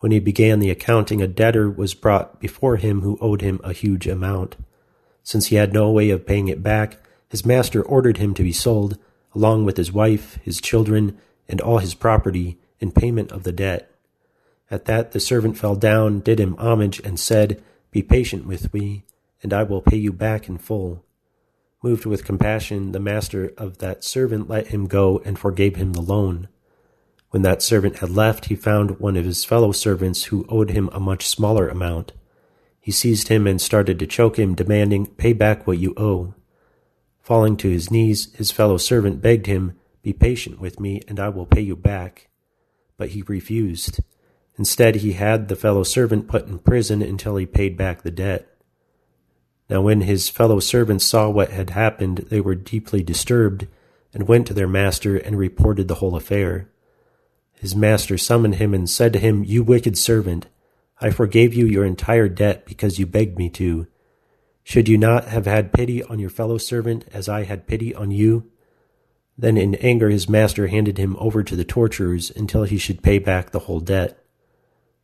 [0.00, 3.72] When he began the accounting, a debtor was brought before him who owed him a
[3.72, 4.56] huge amount.
[5.22, 8.52] Since he had no way of paying it back, his master ordered him to be
[8.52, 8.98] sold,
[9.32, 11.16] along with his wife, his children,
[11.48, 13.94] and all his property, in payment of the debt.
[14.70, 19.04] At that the servant fell down, did him homage, and said, Be patient with me,
[19.42, 21.04] and I will pay you back in full.
[21.82, 26.02] Moved with compassion, the master of that servant let him go and forgave him the
[26.02, 26.48] loan.
[27.30, 30.90] When that servant had left, he found one of his fellow servants who owed him
[30.92, 32.12] a much smaller amount.
[32.80, 36.34] He seized him and started to choke him, demanding, Pay back what you owe.
[37.22, 41.30] Falling to his knees, his fellow servant begged him, Be patient with me, and I
[41.30, 42.28] will pay you back.
[42.98, 44.00] But he refused.
[44.58, 48.49] Instead, he had the fellow servant put in prison until he paid back the debt.
[49.70, 53.68] Now, when his fellow servants saw what had happened, they were deeply disturbed,
[54.12, 56.68] and went to their master and reported the whole affair.
[57.52, 60.48] His master summoned him and said to him, You wicked servant,
[61.00, 63.86] I forgave you your entire debt because you begged me to.
[64.64, 68.10] Should you not have had pity on your fellow servant as I had pity on
[68.10, 68.50] you?
[69.38, 73.20] Then in anger his master handed him over to the torturers until he should pay
[73.20, 74.18] back the whole debt.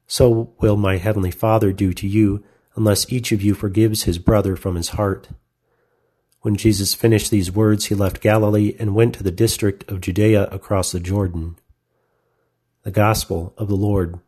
[0.08, 2.42] So will my heavenly Father do to you
[2.76, 5.28] unless each of you forgives his brother from his heart.
[6.42, 10.44] When Jesus finished these words, he left Galilee and went to the district of Judea
[10.52, 11.56] across the Jordan.
[12.82, 14.20] The Gospel of the Lord.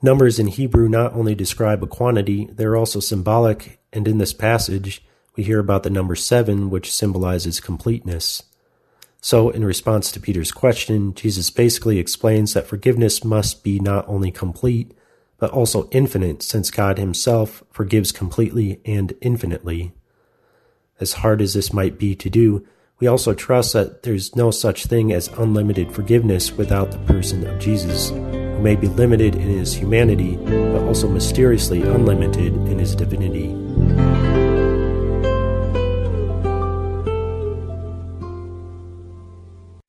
[0.00, 5.04] Numbers in Hebrew not only describe a quantity, they're also symbolic, and in this passage,
[5.36, 8.42] we hear about the number seven, which symbolizes completeness.
[9.20, 14.32] So, in response to Peter's question, Jesus basically explains that forgiveness must be not only
[14.32, 14.92] complete,
[15.42, 19.90] but also infinite, since God Himself forgives completely and infinitely.
[21.00, 22.64] As hard as this might be to do,
[23.00, 27.58] we also trust that there's no such thing as unlimited forgiveness without the person of
[27.58, 34.41] Jesus, who may be limited in his humanity, but also mysteriously unlimited in his divinity.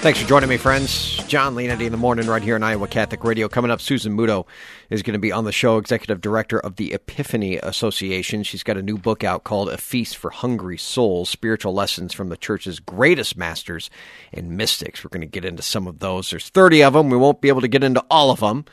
[0.00, 1.16] Thanks for joining me, friends.
[1.26, 3.48] John Leonetti in the morning right here on Iowa Catholic Radio.
[3.48, 4.46] Coming up, Susan Muto
[4.90, 8.44] is going to be on the show, executive director of the Epiphany Association.
[8.44, 12.28] She's got a new book out called A Feast for Hungry Souls Spiritual Lessons from
[12.28, 13.90] the Church's Greatest Masters
[14.32, 15.02] and Mystics.
[15.02, 16.30] We're going to get into some of those.
[16.30, 17.10] There's 30 of them.
[17.10, 18.66] We won't be able to get into all of them.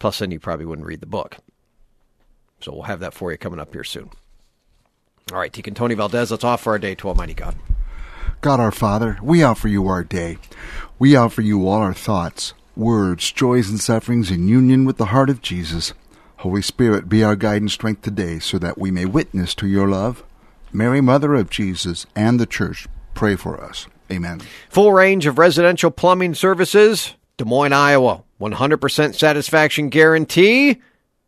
[0.00, 1.36] Plus, then you probably wouldn't read the book.
[2.60, 4.10] So we'll have that for you coming up here soon.
[5.30, 7.54] All right, Deacon Tony Valdez, let's offer our day to Almighty God.
[8.44, 10.36] God our Father, we offer you our day.
[10.98, 15.30] We offer you all our thoughts, words, joys, and sufferings in union with the heart
[15.30, 15.94] of Jesus.
[16.36, 19.88] Holy Spirit, be our guide and strength today so that we may witness to your
[19.88, 20.22] love.
[20.74, 23.86] Mary, Mother of Jesus, and the Church, pray for us.
[24.12, 24.42] Amen.
[24.68, 28.24] Full range of residential plumbing services, Des Moines, Iowa.
[28.42, 30.82] 100% satisfaction guarantee.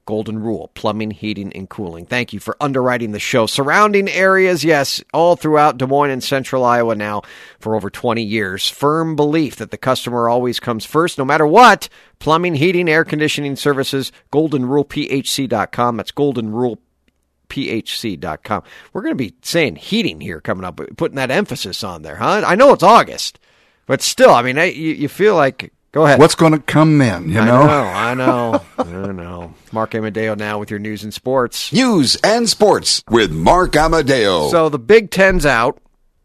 [0.07, 2.07] Golden Rule, plumbing, heating, and cooling.
[2.07, 3.47] Thank you for underwriting the show.
[3.47, 7.23] Surrounding areas, yes, all throughout Des Moines and central Iowa now
[7.59, 8.69] for over 20 years.
[8.69, 11.89] Firm belief that the customer always comes first, no matter what.
[12.19, 15.97] Plumbing, heating, air conditioning services, Golden Rule goldenrulephc.com.
[15.97, 18.63] That's goldenrulephc.com.
[18.93, 22.43] We're going to be saying heating here coming up, putting that emphasis on there, huh?
[22.47, 23.39] I know it's August,
[23.87, 26.19] but still, I mean, you, you feel like Go ahead.
[26.19, 27.31] What's going to come then?
[27.31, 29.55] You know, I know, I know, I know.
[29.73, 31.73] Mark Amadeo now with your news and sports.
[31.73, 34.51] News and sports with Mark Amadeo.
[34.51, 35.81] So the Big Ten's out.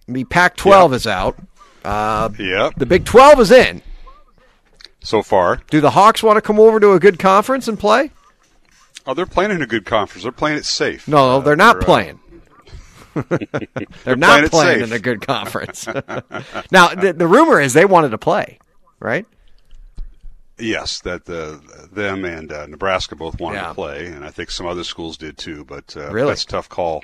[0.09, 0.95] The Pac-12 yep.
[0.97, 1.39] is out.
[1.85, 2.73] Uh, yep.
[2.75, 3.81] The Big 12 is in.
[5.05, 5.61] So far.
[5.69, 8.11] Do the Hawks want to come over to a good conference and play?
[9.07, 10.23] Oh, they're playing in a good conference.
[10.23, 11.07] They're playing it safe.
[11.07, 12.19] No, they're not they're, playing.
[13.15, 15.87] Uh, they're, they're, not playing, playing in a good conference.
[16.71, 18.59] now, the, the rumor is they wanted to play,
[18.99, 19.25] right?
[20.61, 23.69] Yes, that uh, them and uh, Nebraska both wanted yeah.
[23.69, 25.65] to play, and I think some other schools did too.
[25.65, 26.29] But uh, really?
[26.29, 27.03] that's a tough call.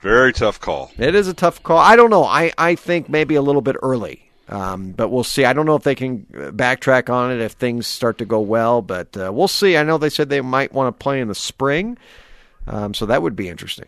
[0.00, 0.92] Very tough call.
[0.98, 1.78] It is a tough call.
[1.78, 2.24] I don't know.
[2.24, 5.46] I, I think maybe a little bit early, um, but we'll see.
[5.46, 8.82] I don't know if they can backtrack on it if things start to go well,
[8.82, 9.78] but uh, we'll see.
[9.78, 11.96] I know they said they might want to play in the spring,
[12.66, 13.86] um, so that would be interesting.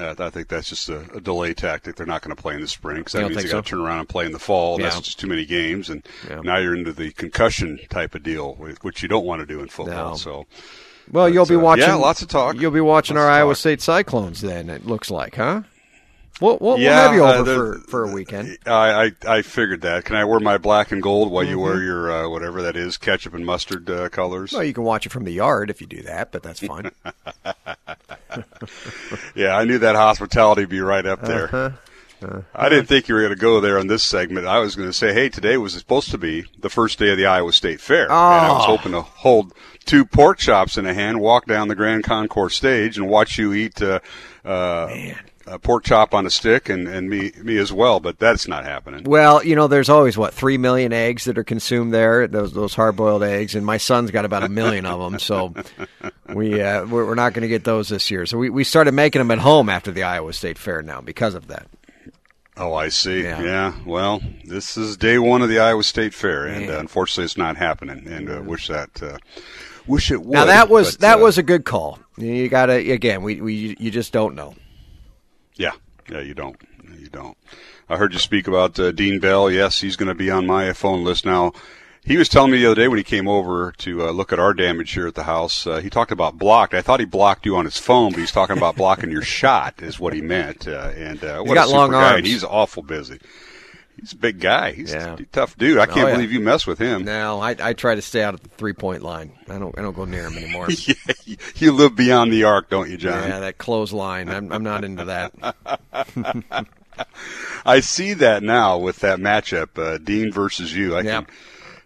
[0.00, 1.96] Uh, I think that's just a, a, delay tactic.
[1.96, 3.58] They're not going to play in the spring because that means they so?
[3.58, 4.78] got to turn around and play in the fall.
[4.80, 4.88] Yeah.
[4.88, 6.40] That's just too many games, and yeah.
[6.40, 9.68] now you're into the concussion type of deal, which you don't want to do in
[9.68, 10.10] football.
[10.10, 10.16] No.
[10.16, 10.46] So,
[11.10, 11.84] well, but, you'll be uh, watching.
[11.84, 12.56] Yeah, lots of talk.
[12.56, 13.54] You'll be watching lots our Iowa.
[13.54, 14.40] State Cyclones.
[14.40, 15.62] Then it looks like, huh?
[16.40, 18.56] We'll, we'll, yeah, we'll have you uh, over the, for, for a weekend.
[18.64, 20.06] I, I, I figured that.
[20.06, 21.50] Can I wear my black and gold while mm-hmm.
[21.50, 24.52] you wear your uh, whatever that is, ketchup and mustard uh, colors?
[24.52, 26.90] Well, you can watch it from the yard if you do that, but that's fine.
[29.34, 31.44] yeah, I knew that hospitality would be right up there.
[31.46, 31.70] Uh-huh.
[32.22, 32.42] Uh-huh.
[32.54, 34.46] I didn't think you were going to go there on this segment.
[34.46, 37.16] I was going to say, hey, today was supposed to be the first day of
[37.16, 38.08] the Iowa State Fair.
[38.10, 38.14] Oh.
[38.14, 39.54] And I was hoping to hold
[39.86, 43.54] two pork chops in a hand, walk down the Grand Concourse stage, and watch you
[43.54, 44.00] eat uh,
[44.44, 44.94] uh,
[45.50, 48.00] a pork chop on a stick, and, and me me as well.
[48.00, 49.04] But that's not happening.
[49.04, 52.26] Well, you know, there's always what three million eggs that are consumed there.
[52.26, 55.18] Those those hard boiled eggs, and my son's got about a million of them.
[55.18, 55.54] So
[56.34, 58.26] we uh, we're, not going to get those this year.
[58.26, 61.34] So we we started making them at home after the Iowa State Fair now because
[61.34, 61.66] of that.
[62.56, 63.22] Oh, I see.
[63.22, 63.42] Yeah.
[63.42, 63.74] Yeah.
[63.86, 67.56] Well, this is day one of the Iowa State Fair, and uh, unfortunately, it's not
[67.56, 68.06] happening.
[68.06, 69.18] And uh, wish that uh,
[69.86, 70.32] wish it would.
[70.32, 71.98] Now that was but, that uh, was a good call.
[72.16, 73.22] You got to again.
[73.22, 74.54] We we you just don't know.
[75.60, 75.72] Yeah.
[76.08, 76.20] Yeah.
[76.20, 76.56] You don't.
[76.98, 77.36] You don't.
[77.88, 79.50] I heard you speak about uh, Dean Bell.
[79.50, 81.52] Yes, he's going to be on my phone list now.
[82.02, 84.38] He was telling me the other day when he came over to uh, look at
[84.38, 85.66] our damage here at the house.
[85.66, 86.72] Uh, he talked about blocked.
[86.72, 89.82] I thought he blocked you on his phone, but he's talking about blocking your shot,
[89.82, 90.66] is what he meant.
[90.66, 92.18] Uh, and uh, what got a super long guy, arms.
[92.18, 93.18] and he's awful busy.
[94.00, 94.72] He's a big guy.
[94.72, 95.14] He's Yeah.
[95.18, 95.78] a tough dude.
[95.78, 96.14] I can't Oh, yeah.
[96.14, 97.04] believe you mess with him.
[97.04, 99.32] No, I I try to stay out at the three point line.
[99.48, 100.68] I don't I don't go near him anymore.
[100.86, 100.94] yeah,
[101.56, 103.28] you live beyond the arc, don't you, John?
[103.28, 104.28] Yeah, that clothesline.
[104.28, 105.32] I'm I'm not into that.
[107.64, 110.96] I see that now with that matchup, uh, Dean versus you.
[110.96, 111.22] I Yeah.
[111.22, 111.26] can,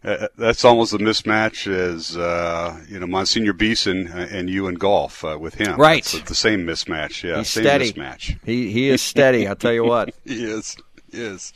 [0.04, 5.24] uh, that's almost a mismatch as uh, you know Monsignor Beeson and you in golf
[5.24, 5.76] uh, with him.
[5.76, 5.98] Right.
[5.98, 7.22] It's the same mismatch.
[7.22, 7.92] Yeah, He's same steady.
[7.92, 8.38] mismatch.
[8.44, 9.46] He he is steady.
[9.48, 10.14] I'll tell you what.
[10.24, 10.76] he is.
[11.10, 11.52] He is.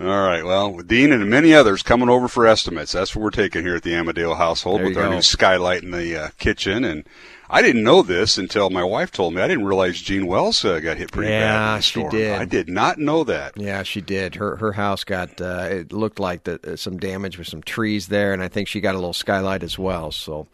[0.00, 0.44] All right.
[0.44, 2.92] Well, Dean and many others coming over for estimates.
[2.92, 5.14] That's what we're taking here at the Amadeo household There with our go.
[5.14, 6.82] new skylight in the uh, kitchen.
[6.84, 7.04] And
[7.48, 9.42] I didn't know this until my wife told me.
[9.42, 11.40] I didn't realize Gene Wells uh, got hit pretty bad.
[11.40, 12.10] Yeah, she storm.
[12.10, 12.32] did.
[12.32, 13.52] I did not know that.
[13.56, 14.34] Yeah, she did.
[14.36, 18.08] Her her house got uh, it looked like the, uh, some damage with some trees
[18.08, 20.10] there, and I think she got a little skylight as well.
[20.10, 20.48] So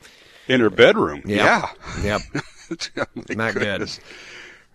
[0.49, 1.23] In her bedroom.
[1.25, 1.69] Yep.
[2.03, 2.19] Yeah.
[2.19, 2.21] Yep.
[3.37, 3.89] Not good.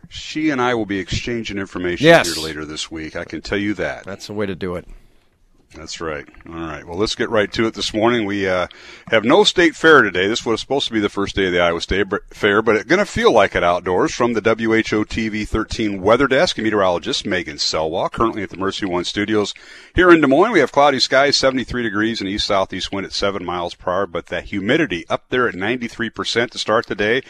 [0.10, 2.34] She and I will be exchanging information Yes.
[2.34, 3.16] here later this week.
[3.16, 4.04] I can tell you that.
[4.06, 4.88] that's the way to do it.
[5.76, 6.28] That's right.
[6.47, 6.86] All right.
[6.86, 8.28] Well, let's get right to it this morning.
[8.28, 8.68] We uh,
[9.08, 10.28] have no state fair today.
[10.28, 12.86] This was supposed to be the first day of the Iowa State Fair, but it's
[12.86, 14.14] going to feel like it outdoors.
[14.14, 19.04] From the WHO TV 13 weather desk, meteorologist Megan Selwa, currently at the Mercy One
[19.04, 19.56] Studios
[19.95, 20.51] here in Des Moines.
[20.51, 24.06] We have cloudy skies, 73 degrees, and east southeast wind at 7 miles per hour,
[24.06, 27.24] but that humidity up there at 93% to start the day.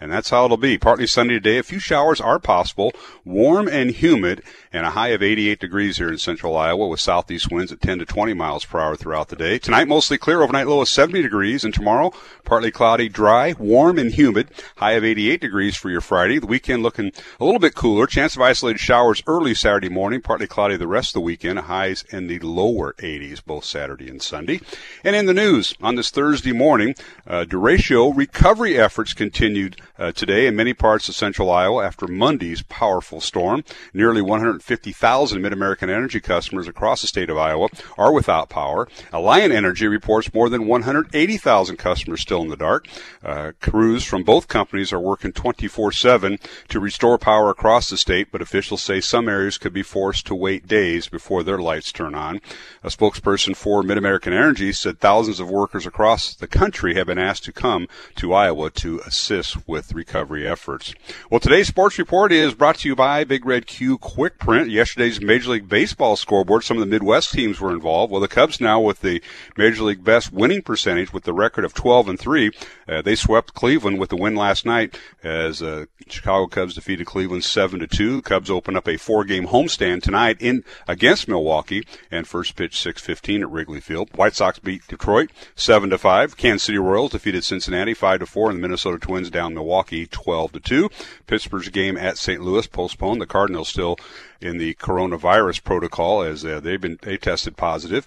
[0.00, 0.78] And that's how it'll be.
[0.78, 1.58] Partly sunny today.
[1.58, 2.92] A few showers are possible.
[3.24, 4.42] Warm and humid,
[4.72, 7.98] and a high of 88 degrees here in central Iowa with southeast winds at 10
[7.98, 9.58] to 20 miles per hour throughout the day.
[9.58, 10.40] Tonight, mostly clear.
[10.40, 11.64] Overnight low of 70 degrees.
[11.64, 12.12] And tomorrow,
[12.44, 14.48] partly cloudy, dry, warm, and humid.
[14.76, 16.38] High of 88 degrees for your Friday.
[16.38, 18.06] The weekend looking a little bit cooler.
[18.06, 20.22] Chance of isolated showers early Saturday morning.
[20.22, 21.58] Partly cloudy the rest of the weekend.
[21.58, 24.60] Highs in the lower 80s both Saturday and Sunday.
[25.04, 26.94] And in the news on this Thursday morning,
[27.26, 32.62] uh, derecho recovery efforts continued uh, today in many parts of central Iowa after Monday's
[32.62, 33.62] powerful storm.
[33.92, 38.88] Nearly 150,000 MidAmerican Energy customers across the state of Iowa are without power.
[39.12, 42.88] Alliant Energy reports more than 180,000 customers still in the dark.
[43.22, 46.38] Uh, crews from both companies are working 24/7
[46.68, 50.34] to restore power across the state, but officials say some areas could be forced to
[50.34, 52.40] wait days before their lights turn on.
[52.82, 57.44] A spokesperson for MidAmerican Energy said thousands of workers across the country have been asked
[57.44, 57.86] to come
[58.16, 60.94] to Iowa to assist with recovery efforts.
[61.30, 64.70] Well, today's sports report is brought to you by Big Red Q Quick Print.
[64.70, 68.10] Yesterday's Major League Baseball scoreboard, some of the Midwest teams were involved.
[68.10, 69.22] Well, the Cubs now with the
[69.56, 72.50] Major League best winning percentage with the record of 12 and 3.
[72.88, 77.44] Uh, they swept Cleveland with the win last night as uh, Chicago Cubs defeated Cleveland
[77.44, 78.16] 7 to 2.
[78.16, 83.42] The Cubs open up a four-game homestand tonight in against Milwaukee and first pitch 6:15
[83.42, 84.10] at Wrigley Field.
[84.14, 86.36] White Sox beat Detroit 7 to 5.
[86.36, 90.52] Kansas City Royals defeated Cincinnati 5 to 4 and the Minnesota Twins down Milwaukee 12
[90.52, 90.90] to 2.
[91.26, 92.40] Pittsburgh's game at St.
[92.40, 93.20] Louis postponed.
[93.20, 93.96] The Cardinals still
[94.40, 98.06] in the coronavirus protocol as uh, they've been they tested positive.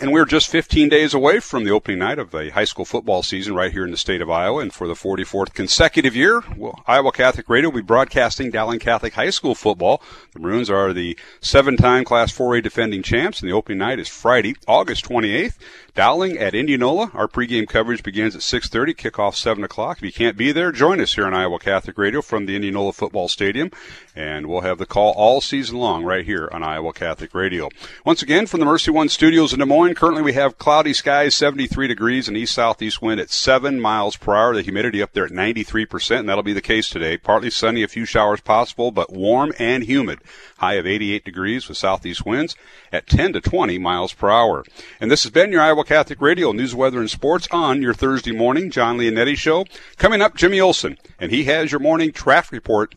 [0.00, 3.24] And we're just 15 days away from the opening night of the high school football
[3.24, 4.60] season right here in the state of Iowa.
[4.60, 9.14] And for the 44th consecutive year, well, Iowa Catholic Radio will be broadcasting Dowling Catholic
[9.14, 10.00] High School football.
[10.34, 14.54] The Maroons are the seven-time Class 4A defending champs, and the opening night is Friday,
[14.68, 15.56] August 28th.
[15.96, 17.10] Dowling at Indianola.
[17.12, 19.96] Our pregame coverage begins at 6:30, kickoff 7 o'clock.
[19.98, 22.92] If you can't be there, join us here on Iowa Catholic Radio from the Indianola
[22.92, 23.72] Football Stadium,
[24.18, 27.68] and we'll have the call all season long right here on Iowa Catholic Radio.
[28.04, 31.36] Once again, from the Mercy One Studios in Des Moines, currently we have cloudy skies,
[31.36, 34.56] 73 degrees, and east southeast wind at 7 miles per hour.
[34.56, 37.16] The humidity up there at 93%, and that'll be the case today.
[37.16, 40.18] Partly sunny, a few showers possible, but warm and humid.
[40.58, 42.56] High of 88 degrees with southeast winds
[42.90, 44.64] at 10 to 20 miles per hour.
[45.00, 48.32] And this has been your Iowa Catholic Radio News, Weather, and Sports on your Thursday
[48.32, 49.64] morning John Leonetti Show.
[49.96, 52.96] Coming up, Jimmy Olson, and he has your morning traffic report.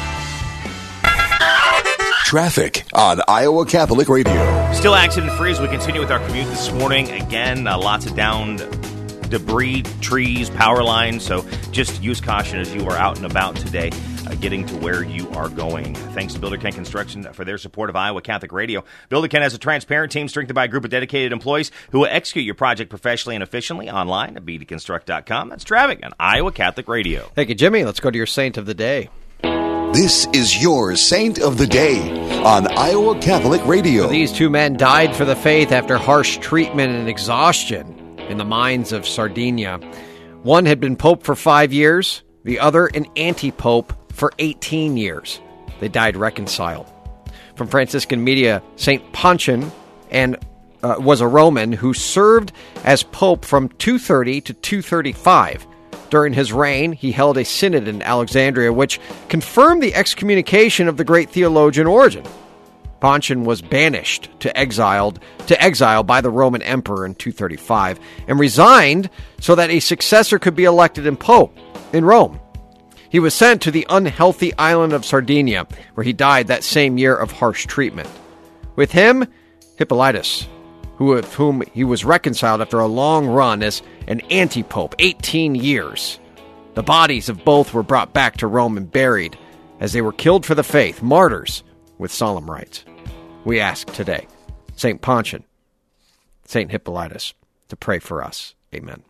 [2.25, 4.71] Traffic on Iowa Catholic Radio.
[4.73, 7.11] Still accident free as we continue with our commute this morning.
[7.11, 8.59] Again, uh, lots of downed
[9.29, 11.25] debris, trees, power lines.
[11.25, 13.89] So just use caution as you are out and about today,
[14.27, 15.95] uh, getting to where you are going.
[15.95, 18.83] Thanks to Builder Ken Construction for their support of Iowa Catholic Radio.
[19.09, 22.07] Builder Ken has a transparent team strengthened by a group of dedicated employees who will
[22.09, 25.49] execute your project professionally and efficiently online at bdconstruct.com.
[25.49, 27.29] That's traffic on Iowa Catholic Radio.
[27.35, 27.83] Thank you, Jimmy.
[27.83, 29.09] Let's go to your saint of the day.
[29.93, 31.99] This is your Saint of the Day
[32.45, 34.07] on Iowa Catholic Radio.
[34.07, 38.93] These two men died for the faith after harsh treatment and exhaustion in the mines
[38.93, 39.79] of Sardinia.
[40.43, 45.41] One had been pope for five years, the other an anti pope for 18 years.
[45.81, 46.87] They died reconciled.
[47.57, 49.11] From Franciscan media, St.
[49.11, 49.73] Pontian
[50.09, 50.37] and
[50.83, 52.53] uh, was a Roman who served
[52.85, 55.67] as pope from 230 to 235.
[56.11, 58.99] During his reign, he held a synod in Alexandria which
[59.29, 62.25] confirmed the excommunication of the great theologian Origen.
[62.99, 67.97] Pontian was banished to exiled to exile by the Roman emperor in 235
[68.27, 69.09] and resigned
[69.39, 71.57] so that a successor could be elected in pope
[71.93, 72.41] in Rome.
[73.09, 77.15] He was sent to the unhealthy island of Sardinia, where he died that same year
[77.15, 78.09] of harsh treatment.
[78.75, 79.25] With him,
[79.77, 80.45] Hippolytus,
[81.01, 85.55] who, with whom he was reconciled after a long run as an anti pope, 18
[85.55, 86.19] years.
[86.75, 89.35] The bodies of both were brought back to Rome and buried,
[89.79, 91.63] as they were killed for the faith, martyrs
[91.97, 92.85] with solemn rites.
[93.45, 94.27] We ask today,
[94.75, 95.01] St.
[95.01, 95.43] Pontian,
[96.45, 96.69] St.
[96.69, 97.33] Hippolytus,
[97.69, 98.53] to pray for us.
[98.71, 99.01] Amen.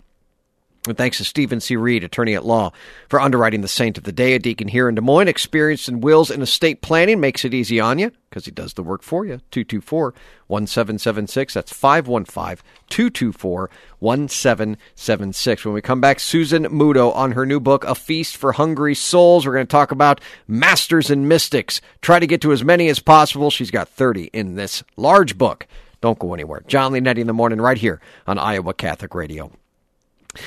[0.87, 1.75] And thanks to Stephen C.
[1.75, 2.71] Reed, attorney at law,
[3.07, 6.01] for underwriting the Saint of the Day, a deacon here in Des Moines, experienced in
[6.01, 9.23] wills and estate planning, makes it easy on you because he does the work for
[9.23, 9.39] you.
[9.51, 10.15] 224
[10.47, 11.53] 1776.
[11.53, 13.69] That's 515 224
[13.99, 15.65] 1776.
[15.65, 19.45] When we come back, Susan Muto on her new book, A Feast for Hungry Souls.
[19.45, 21.79] We're going to talk about masters and mystics.
[22.01, 23.51] Try to get to as many as possible.
[23.51, 25.67] She's got 30 in this large book.
[26.01, 26.63] Don't go anywhere.
[26.65, 29.51] John Leonetti in the morning, right here on Iowa Catholic Radio.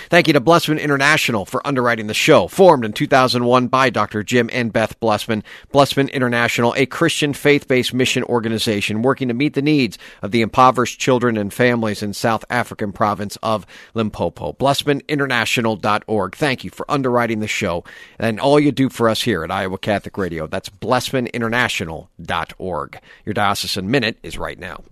[0.09, 2.49] Thank you to Blessman International for underwriting the show.
[2.49, 4.23] Formed in 2001 by Dr.
[4.23, 5.43] Jim and Beth Blessman.
[5.73, 10.41] Blessman International, a Christian faith based mission organization working to meet the needs of the
[10.41, 14.55] impoverished children and families in South African province of Limpopo.
[14.55, 16.35] BlessmanInternational.org.
[16.35, 17.85] Thank you for underwriting the show
[18.19, 20.47] and all you do for us here at Iowa Catholic Radio.
[20.47, 22.99] That's BlessmanInternational.org.
[23.27, 24.83] Your Diocesan Minute is right now.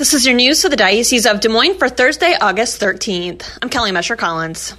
[0.00, 3.58] This is your news for the Diocese of Des Moines for Thursday, August 13th.
[3.60, 4.74] I'm Kelly Mescher Collins.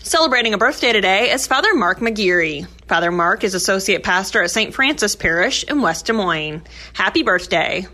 [0.00, 2.66] Celebrating a birthday today is Father Mark McGeary.
[2.88, 4.74] Father Mark is Associate Pastor at St.
[4.74, 6.64] Francis Parish in West Des Moines.
[6.92, 7.86] Happy birthday.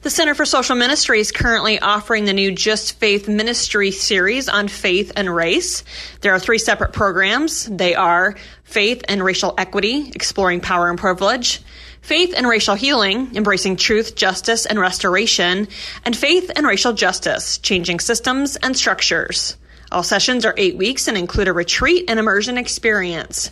[0.00, 4.68] The Center for Social Ministry is currently offering the new Just Faith Ministry series on
[4.68, 5.84] faith and race.
[6.22, 7.66] There are three separate programs.
[7.66, 11.60] They are Faith and Racial Equity, Exploring Power and Privilege,
[12.04, 15.68] Faith and Racial Healing, Embracing Truth, Justice, and Restoration,
[16.04, 19.56] and Faith and Racial Justice, Changing Systems and Structures.
[19.90, 23.50] All sessions are eight weeks and include a retreat and immersion experience.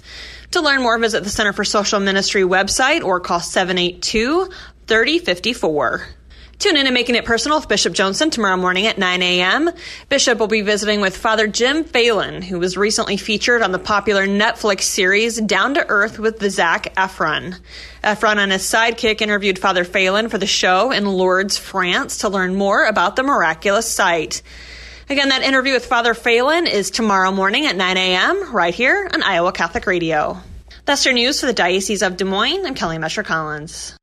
[0.51, 4.51] To learn more, visit the Center for Social Ministry website or call 782
[4.87, 6.07] 3054.
[6.63, 9.69] Tune in to Making It Personal with Bishop Joensen tomorrow morning at 9 a.m.
[10.09, 14.29] Bishop will be visiting with Father Jim Phelan, who was recently featured on the popular
[14.29, 17.59] Netflix series Down to Earth with the Zac Efron.
[18.05, 22.55] Efron and his sidekick interviewed Father Phelan for the show in Lourdes, France, to learn
[22.55, 24.41] more about the miraculous site.
[25.11, 28.55] Again, that interview with Father Phelan is tomorrow morning at 9 a.m.
[28.55, 30.39] right here on Iowa Catholic Radio.
[30.85, 32.65] That's your news for the Diocese of Des Moines.
[32.65, 33.97] I'm Kelly Mescher Collins.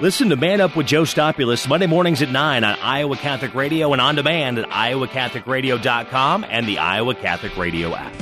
[0.00, 3.92] Listen to Man Up with Joe Stopulus Monday mornings at 9 on Iowa Catholic Radio
[3.92, 8.12] and on demand at iowacatholicradio.com and the Iowa Catholic Radio app.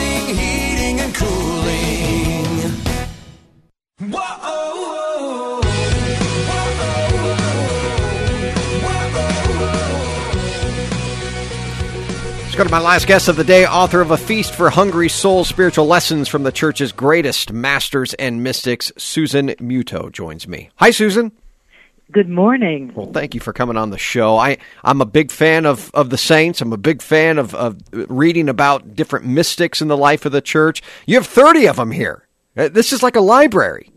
[12.61, 15.47] go to my last guest of the day, author of A Feast for Hungry Souls
[15.47, 18.91] Spiritual Lessons from the Church's Greatest Masters and Mystics.
[18.99, 20.69] Susan Muto joins me.
[20.75, 21.31] Hi, Susan.
[22.11, 22.91] Good morning.
[22.93, 24.37] Well, thank you for coming on the show.
[24.37, 26.61] I, I'm a big fan of, of the saints.
[26.61, 30.41] I'm a big fan of, of reading about different mystics in the life of the
[30.41, 30.83] church.
[31.07, 32.27] You have 30 of them here.
[32.55, 33.89] Uh, This is like a library.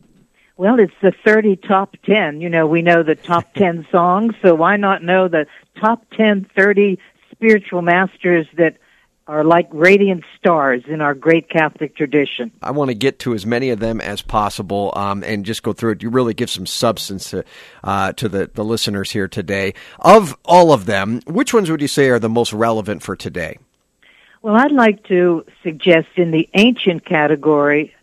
[0.57, 2.41] Well, it's the 30 top 10.
[2.41, 5.47] You know, we know the top 10 songs, so why not know the
[5.79, 6.99] top 10, 30
[7.45, 8.79] spiritual masters that
[9.27, 12.51] are like radiant stars in our great Catholic tradition.
[12.63, 15.73] I want to get to as many of them as possible um, and just go
[15.73, 16.03] through it.
[16.03, 17.45] You really give some substance to
[17.83, 19.75] uh, to the, the listeners here today.
[19.99, 23.59] Of all of them, which ones would you say are the most relevant for today?
[24.43, 27.95] Well, I'd like to suggest in the ancient category,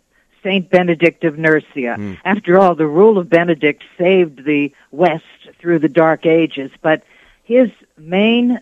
[0.41, 2.17] Saint Benedict of Nursia.
[2.25, 5.23] After all, the rule of Benedict saved the West
[5.59, 7.03] through the Dark Ages, but
[7.43, 8.59] his main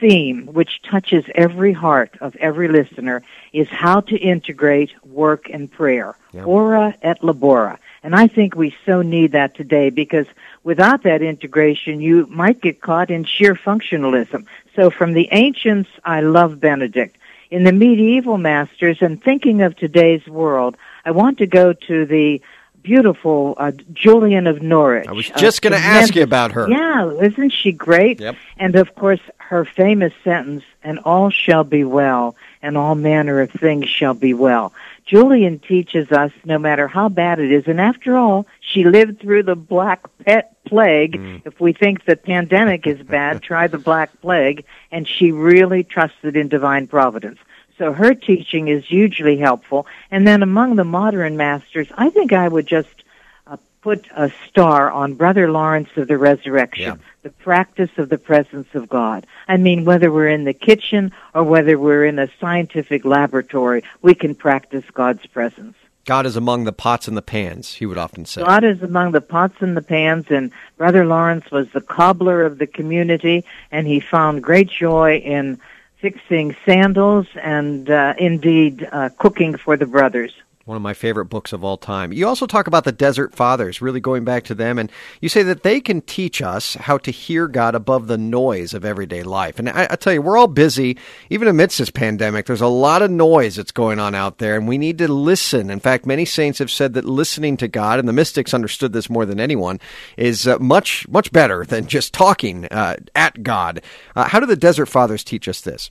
[0.00, 3.22] theme, which touches every heart of every listener,
[3.52, 6.16] is how to integrate work and prayer.
[6.44, 7.78] Ora et labora.
[8.02, 10.26] And I think we so need that today because
[10.62, 14.46] without that integration, you might get caught in sheer functionalism.
[14.76, 17.16] So from the ancients, I love Benedict.
[17.50, 22.42] In the medieval masters, and thinking of today's world, I want to go to the
[22.82, 25.08] beautiful uh, Julian of Norwich.
[25.08, 26.68] I was just going to ask you about her.
[26.68, 28.20] Yeah, isn't she great?
[28.20, 28.36] Yep.
[28.58, 29.20] And of course,
[29.54, 34.34] her famous sentence, and all shall be well, and all manner of things shall be
[34.34, 34.72] well.
[35.06, 39.44] Julian teaches us no matter how bad it is, and after all, she lived through
[39.44, 41.42] the Black Pet Plague.
[41.44, 46.34] If we think the pandemic is bad, try the Black Plague, and she really trusted
[46.34, 47.38] in divine providence.
[47.78, 49.86] So her teaching is hugely helpful.
[50.10, 53.04] And then among the modern masters, I think I would just
[53.46, 58.68] uh, put a star on Brother Lawrence of the Resurrection, the practice of the presence
[58.74, 59.26] of God.
[59.48, 64.14] I mean, whether we're in the kitchen or whether we're in a scientific laboratory, we
[64.14, 65.74] can practice God's presence.
[66.04, 68.42] God is among the pots and the pans, he would often say.
[68.42, 72.58] God is among the pots and the pans, and Brother Lawrence was the cobbler of
[72.58, 75.58] the community, and he found great joy in
[75.96, 80.34] fixing sandals and uh, indeed uh, cooking for the brothers.
[80.64, 82.10] One of my favorite books of all time.
[82.10, 84.90] You also talk about the Desert Fathers, really going back to them, and
[85.20, 88.82] you say that they can teach us how to hear God above the noise of
[88.82, 89.58] everyday life.
[89.58, 90.96] And I, I tell you, we're all busy,
[91.28, 92.46] even amidst this pandemic.
[92.46, 95.68] There's a lot of noise that's going on out there, and we need to listen.
[95.68, 99.10] In fact, many saints have said that listening to God, and the mystics understood this
[99.10, 99.80] more than anyone,
[100.16, 103.82] is uh, much much better than just talking uh, at God.
[104.16, 105.90] Uh, how do the Desert Fathers teach us this?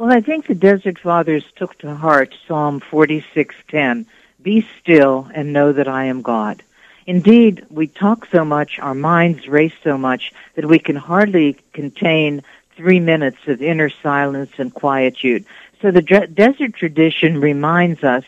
[0.00, 4.06] Well, I think the Desert Fathers took to heart Psalm 46:10,
[4.42, 6.62] "Be still and know that I am God."
[7.06, 12.40] Indeed, we talk so much, our minds race so much that we can hardly contain
[12.76, 15.44] 3 minutes of inner silence and quietude.
[15.82, 18.24] So the dre- desert tradition reminds us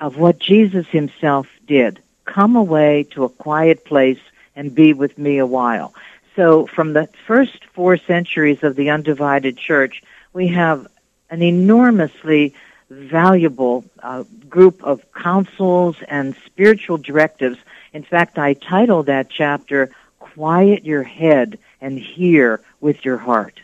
[0.00, 1.98] of what Jesus himself did.
[2.24, 4.20] Come away to a quiet place
[4.56, 5.92] and be with me a while.
[6.34, 10.02] So from the first 4 centuries of the undivided church,
[10.32, 10.86] we have
[11.30, 12.54] an enormously
[12.90, 17.56] valuable uh, group of counsels and spiritual directives.
[17.92, 23.60] In fact, I titled that chapter, Quiet Your Head and Hear with Your Heart.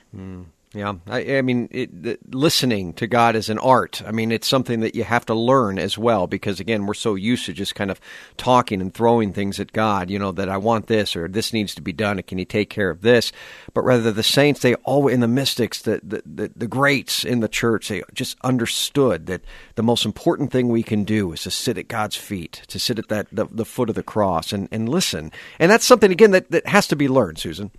[0.76, 4.02] Yeah, I, I mean, it, the, listening to God is an art.
[4.06, 7.14] I mean, it's something that you have to learn as well because, again, we're so
[7.14, 7.98] used to just kind of
[8.36, 10.10] talking and throwing things at God.
[10.10, 12.22] You know that I want this or this needs to be done.
[12.24, 13.32] Can you take care of this?
[13.72, 17.40] But rather, the saints, they always in the mystics, the, the the the greats in
[17.40, 19.40] the church, they just understood that
[19.76, 22.98] the most important thing we can do is to sit at God's feet, to sit
[22.98, 25.32] at that the, the foot of the cross and and listen.
[25.58, 27.70] And that's something again that that has to be learned, Susan.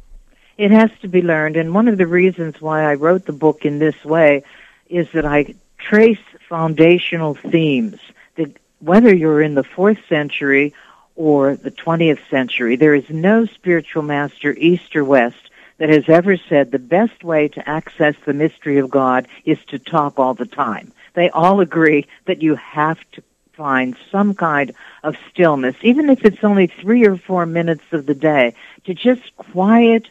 [0.57, 3.63] It has to be learned, and one of the reasons why I wrote the book
[3.63, 4.43] in this way
[4.89, 6.17] is that I trace
[6.49, 7.99] foundational themes
[8.35, 10.73] that whether you're in the fourth century
[11.15, 16.37] or the 20th century, there is no spiritual master, east or west, that has ever
[16.37, 20.45] said the best way to access the mystery of God is to talk all the
[20.45, 20.91] time.
[21.13, 26.43] They all agree that you have to find some kind of stillness, even if it's
[26.43, 28.55] only three or four minutes of the day,
[28.85, 30.09] to just quiet,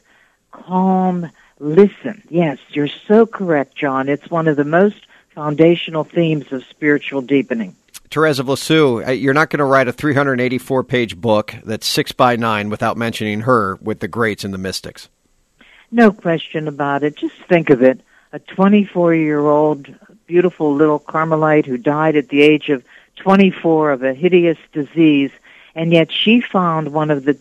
[0.64, 2.22] calm, listen.
[2.28, 4.08] Yes, you're so correct, John.
[4.08, 7.76] It's one of the most foundational themes of spiritual deepening.
[8.10, 12.12] Therese of Lisieux, uh, you're not going to write a 384 page book that's six
[12.12, 15.08] by nine without mentioning her with the greats and the mystics.
[15.90, 17.16] No question about it.
[17.16, 18.00] Just think of it.
[18.32, 19.94] A 24 year old,
[20.26, 22.84] beautiful little Carmelite who died at the age of
[23.16, 25.30] 24 of a hideous disease,
[25.74, 27.38] and yet she found one of the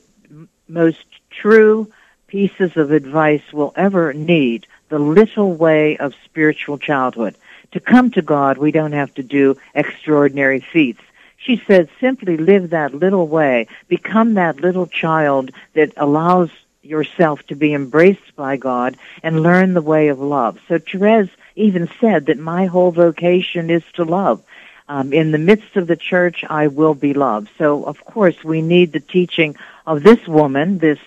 [0.68, 1.92] most true
[2.36, 7.34] pieces of advice we'll ever need the little way of spiritual childhood.
[7.72, 11.00] To come to God, we don't have to do extraordinary feats.
[11.38, 13.68] She said, simply live that little way.
[13.88, 16.50] Become that little child that allows
[16.84, 20.60] yourself to be embraced by God and learn the way of love.
[20.68, 24.44] So Therese even said that my whole vocation is to love.
[24.90, 27.48] Um, in the midst of the church, I will be loved.
[27.58, 29.56] So, of course, we need the teaching
[29.88, 31.00] of this woman, this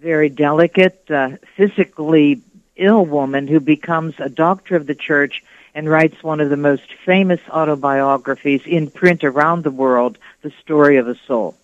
[0.00, 2.40] very delicate, uh, physically
[2.76, 5.42] ill woman who becomes a doctor of the church
[5.74, 10.96] and writes one of the most famous autobiographies in print around the world, The Story
[10.96, 11.56] of a Soul.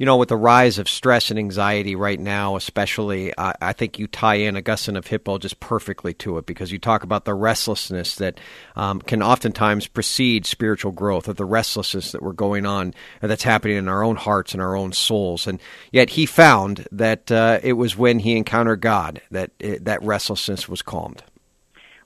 [0.00, 3.98] You know, with the rise of stress and anxiety right now, especially, I, I think
[3.98, 7.34] you tie in Augustine of Hippo just perfectly to it because you talk about the
[7.34, 8.40] restlessness that
[8.76, 13.76] um, can oftentimes precede spiritual growth, or the restlessness that we're going on, that's happening
[13.76, 15.46] in our own hearts and our own souls.
[15.46, 15.60] And
[15.92, 20.66] yet, he found that uh, it was when he encountered God that it, that restlessness
[20.66, 21.22] was calmed.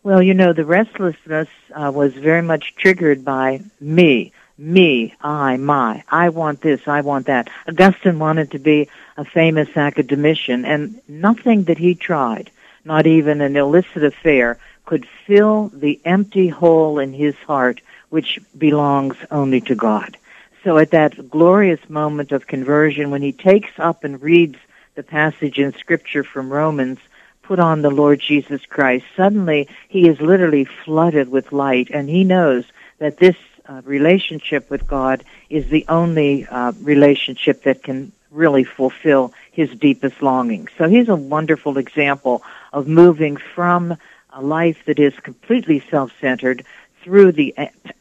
[0.03, 6.05] Well, you know, the restlessness uh, was very much triggered by me me, I, my.
[6.09, 7.48] I want this, I want that.
[7.68, 12.50] Augustine wanted to be a famous academician, and nothing that he tried,
[12.84, 17.80] not even an illicit affair, could fill the empty hole in his heart
[18.11, 20.16] which belongs only to God.
[20.62, 24.57] So at that glorious moment of conversion, when he takes up and reads
[24.94, 26.98] the passage in Scripture from Romans,
[27.42, 32.24] put on the Lord Jesus Christ, suddenly he is literally flooded with light, and he
[32.24, 32.64] knows
[32.98, 33.36] that this
[33.69, 40.21] uh, relationship with God is the only uh, relationship that can really fulfill his deepest
[40.23, 40.71] longings.
[40.77, 42.43] So he's a wonderful example
[42.73, 43.97] of moving from
[44.33, 46.65] a life that is completely self-centered
[47.03, 47.55] through the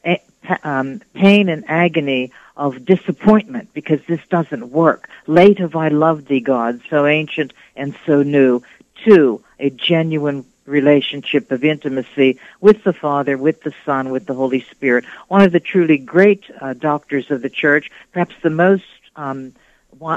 [0.03, 0.15] uh,
[0.63, 5.09] um, pain and agony of disappointment because this doesn't work.
[5.27, 8.63] Late have I loved thee, God, so ancient and so new,
[9.05, 14.61] to a genuine relationship of intimacy with the Father, with the Son, with the Holy
[14.61, 15.05] Spirit.
[15.27, 18.83] One of the truly great uh, doctors of the Church, perhaps the most
[19.15, 19.53] um,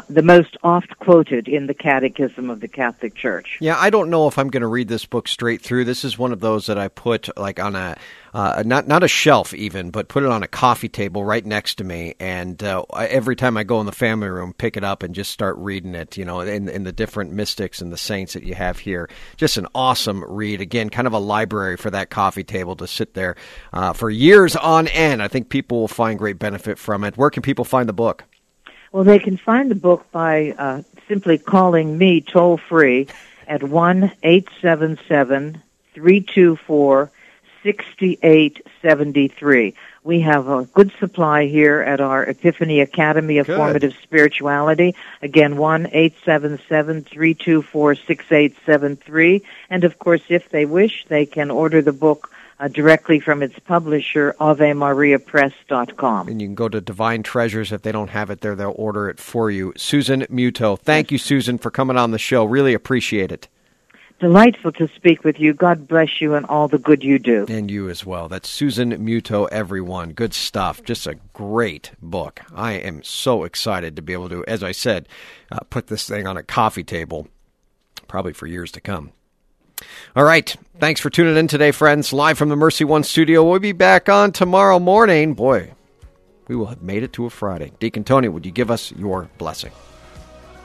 [0.09, 3.59] the most oft quoted in the Catechism of the Catholic Church.
[3.61, 5.85] Yeah, I don't know if I'm going to read this book straight through.
[5.85, 7.97] This is one of those that I put like on a
[8.35, 11.77] uh, not not a shelf even, but put it on a coffee table right next
[11.77, 15.03] to me, and uh, every time I go in the family room, pick it up
[15.03, 16.16] and just start reading it.
[16.16, 19.09] You know, in, in the different mystics and the saints that you have here.
[19.37, 20.61] Just an awesome read.
[20.61, 23.37] Again, kind of a library for that coffee table to sit there
[23.72, 25.22] uh, for years on end.
[25.22, 27.16] I think people will find great benefit from it.
[27.16, 28.24] Where can people find the book?
[28.97, 33.09] Well, they can find the book by uh, simply calling me toll free
[33.47, 37.11] at one eight seven seven three two four
[37.63, 39.75] sixty eight seventy three.
[40.03, 43.59] We have a good supply here at our Epiphany Academy of good.
[43.59, 44.95] Formative Spirituality.
[45.21, 49.43] Again, one eight seven seven three two four six eight seven three.
[49.69, 53.59] And of course, if they wish, they can order the book uh, directly from its
[53.61, 56.29] publisher, AveMariaPress.com.
[56.29, 57.73] And you can go to Divine Treasures.
[57.73, 59.73] If they don't have it there, they'll order it for you.
[59.77, 60.79] Susan Muto.
[60.79, 62.45] Thank you, Susan, for coming on the show.
[62.45, 63.49] Really appreciate it.
[64.19, 65.53] Delightful to speak with you.
[65.53, 67.45] God bless you and all the good you do.
[67.51, 68.29] And you as well.
[68.29, 70.13] That's Susan Muto, everyone.
[70.15, 70.83] Good stuff.
[70.83, 72.41] Just a great book.
[72.55, 75.07] I am so excited to be able to, as I said,
[75.53, 77.29] uh, put this thing on a coffee table,
[78.09, 79.13] probably for years to come.
[80.14, 80.55] All right.
[80.79, 82.12] Thanks for tuning in today, friends.
[82.12, 83.43] Live from the Mercy One studio.
[83.49, 85.35] We'll be back on tomorrow morning.
[85.35, 85.72] Boy,
[86.49, 87.72] we will have made it to a Friday.
[87.79, 89.72] Deacon Tony, would you give us your blessing?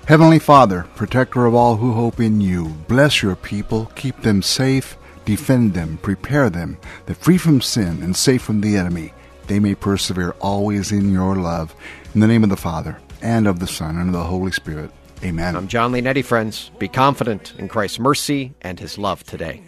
[0.07, 4.97] Heavenly Father, protector of all who hope in you, bless your people, keep them safe,
[5.25, 9.13] defend them, prepare them, that free from sin and safe from the enemy,
[9.47, 11.75] they may persevere always in your love.
[12.13, 14.91] In the name of the Father, and of the Son, and of the Holy Spirit.
[15.23, 15.55] Amen.
[15.55, 16.71] I'm John Leonetti, friends.
[16.79, 19.61] Be confident in Christ's mercy and his love today.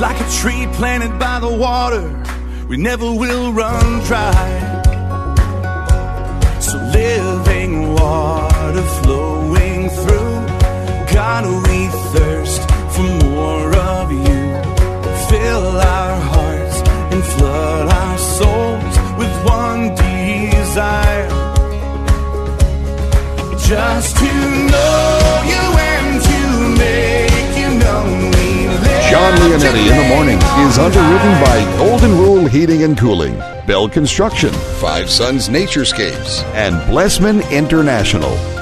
[0.00, 2.08] Like a tree planted by the water,
[2.66, 4.32] we never will run dry.
[6.60, 10.34] So living water flowing through,
[11.12, 12.62] God, we thirst
[12.94, 14.40] for more of you.
[15.28, 16.80] Fill our hearts
[17.12, 19.94] and flood our souls with one
[20.70, 21.28] desire
[23.58, 24.30] just to
[24.70, 26.40] know you and to
[26.78, 28.30] make you known.
[29.10, 34.52] John Leonetti in the morning is underwritten by Golden Rule Heating and Cooling, Bell Construction,
[34.78, 38.59] Five Sons Naturescapes, and Blessman International.